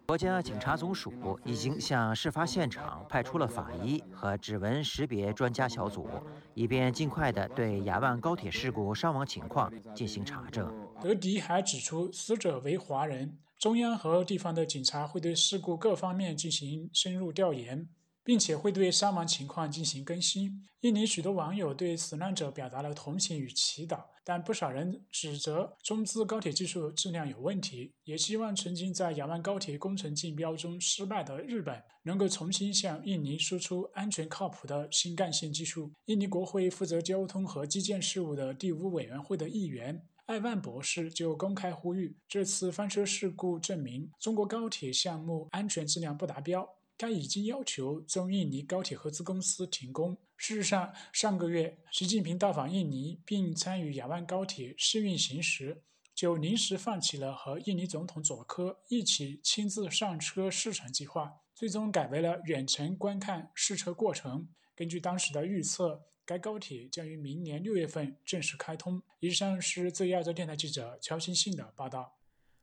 [0.09, 6.09] 国家警察总署已经向事发现场派出了法医和指纹识别专家小组，
[6.55, 10.69] 以便尽快地对雅万高铁事故伤亡情况进行查证。”
[11.01, 13.39] 德迪还指出，死者为华人。
[13.59, 17.89] 中央和地方的警察会对事故各方面进行深入调研，
[18.23, 20.67] 并且会对伤亡情况进行更新。
[20.81, 35.91] 印尼许多网友对死难者表达了同情与祈祷，但不少人指责中资高铁技术质量有问题，也希望曾经在雅万高铁工程竞标中失败的日本能够重新向印尼输出安全靠谱的新干线技术。
[36.05, 40.07] 印尼国会负责交通和基建事务的第五委员会的议员。
[40.27, 46.69] 艾万博士就公开呼吁，这次翻车事故证明中国高铁项目安全质量不达标。
[46.99, 50.17] 他已经要求中印尼高铁合资公司停工。
[50.37, 61.35] 事实上，上个月习近平到访印尼并参与雅万高铁试运行时，就临时放弃了和印尼总统佐科一起亲自上车试乘计划。
[61.55, 64.49] 最终改为了远程观看试车过程。
[64.75, 69.01] 根据当时的预测，该高铁将于明年六月份正式开通。
[69.21, 72.19] 以上是自由亚洲电台记者乔欣信的报道。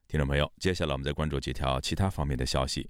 [0.06, 2.90] 听众朋友，接下来我们再关注几条其他方面的消息。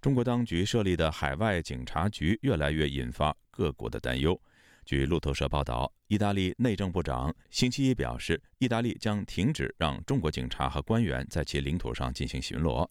[0.00, 4.40] 中国当局设立的海外警察局越来越引发各国的担忧。
[4.84, 12.88] 据路透社报道，意大利内政部长星期一表示，意大利将停止让中国警察和官员在其领土上进行巡逻。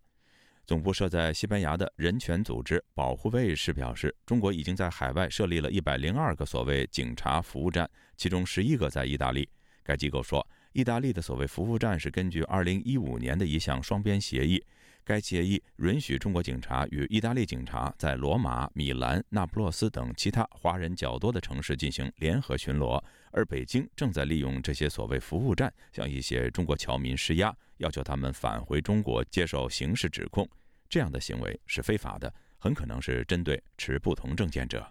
[0.66, 9.48] 总部设在西班牙的人权组织保护卫士表示，中国已经在海外设立了一百零二个所谓警察服务站，其中十一个在意大利。
[9.84, 14.64] 该机构说，意大利的所谓服务站是根据二零一五年的一项双边协议。
[15.06, 30.48] 该协议允许中国警察与意大利警察在罗马、米兰、那不勒斯等其他华人较多的城市进行联合巡逻，而北京正在利用这些所谓服务站向一些中国侨民施压，要求他们返回中国接受刑事指控。
[30.88, 34.86] 这样的行为是非法的，很可能是针对持不同证件者。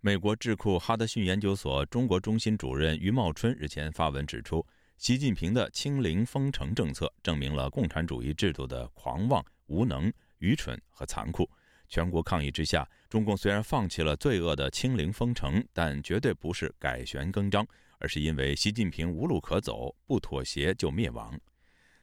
[0.00, 4.66] 美国智库哈德逊研究所中国中心主任于茂春日前发文指出。
[4.96, 11.48] 习近平的清零封城政策证明了共产主义制度的狂妄、无能、愚蠢和残酷。
[11.88, 17.66] 全国抗议之下，中共虽然放弃了罪恶的清零封城，但绝对不是改弦更张，
[17.98, 21.38] 而是因为习近平无路可走，不妥协就灭亡。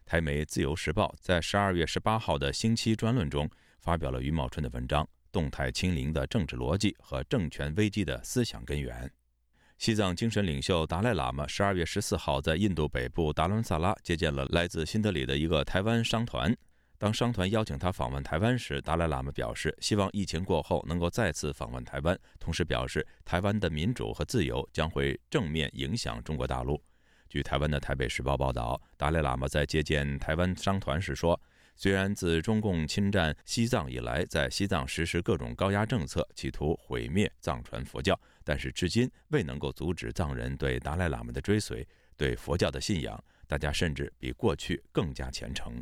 [0.06, 9.08] 台媒《自由时报》在十二月十八号的星期专论中发表了余茂春的文章《动态清零的政治逻辑和政权危机的思想根源》。
[9.82, 16.56] 西藏精神领袖达赖喇嘛十二月十四号在印度北部达伦萨拉接见了来自新德里的一个台湾商团。
[17.00, 26.80] 当商团邀请他访问台湾时，达赖喇嘛表示希望疫情过后能够再次访问台湾，同时表示台湾的民主和自由将会正面影响中国大陆。
[27.28, 31.42] 据台湾的台北时报报道，达赖喇嘛在接见台湾商团时说。
[31.74, 38.20] 虽然自中共侵占西藏以来，在西藏实施各种高压政策，企图毁灭藏传佛教，
[38.52, 41.88] 但是至今未能够阻止藏人对达赖喇嘛的追随，
[42.18, 45.82] 对佛教的信仰，大家甚至比过去更加虔诚。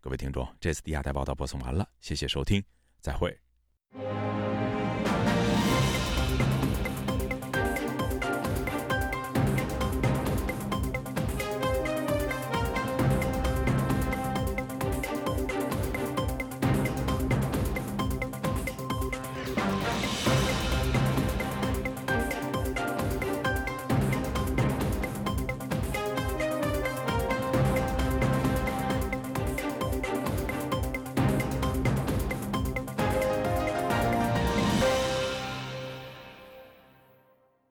[0.00, 2.62] 各位听众，这次的亚太报道播送完了，谢谢收听，
[3.00, 3.36] 再会。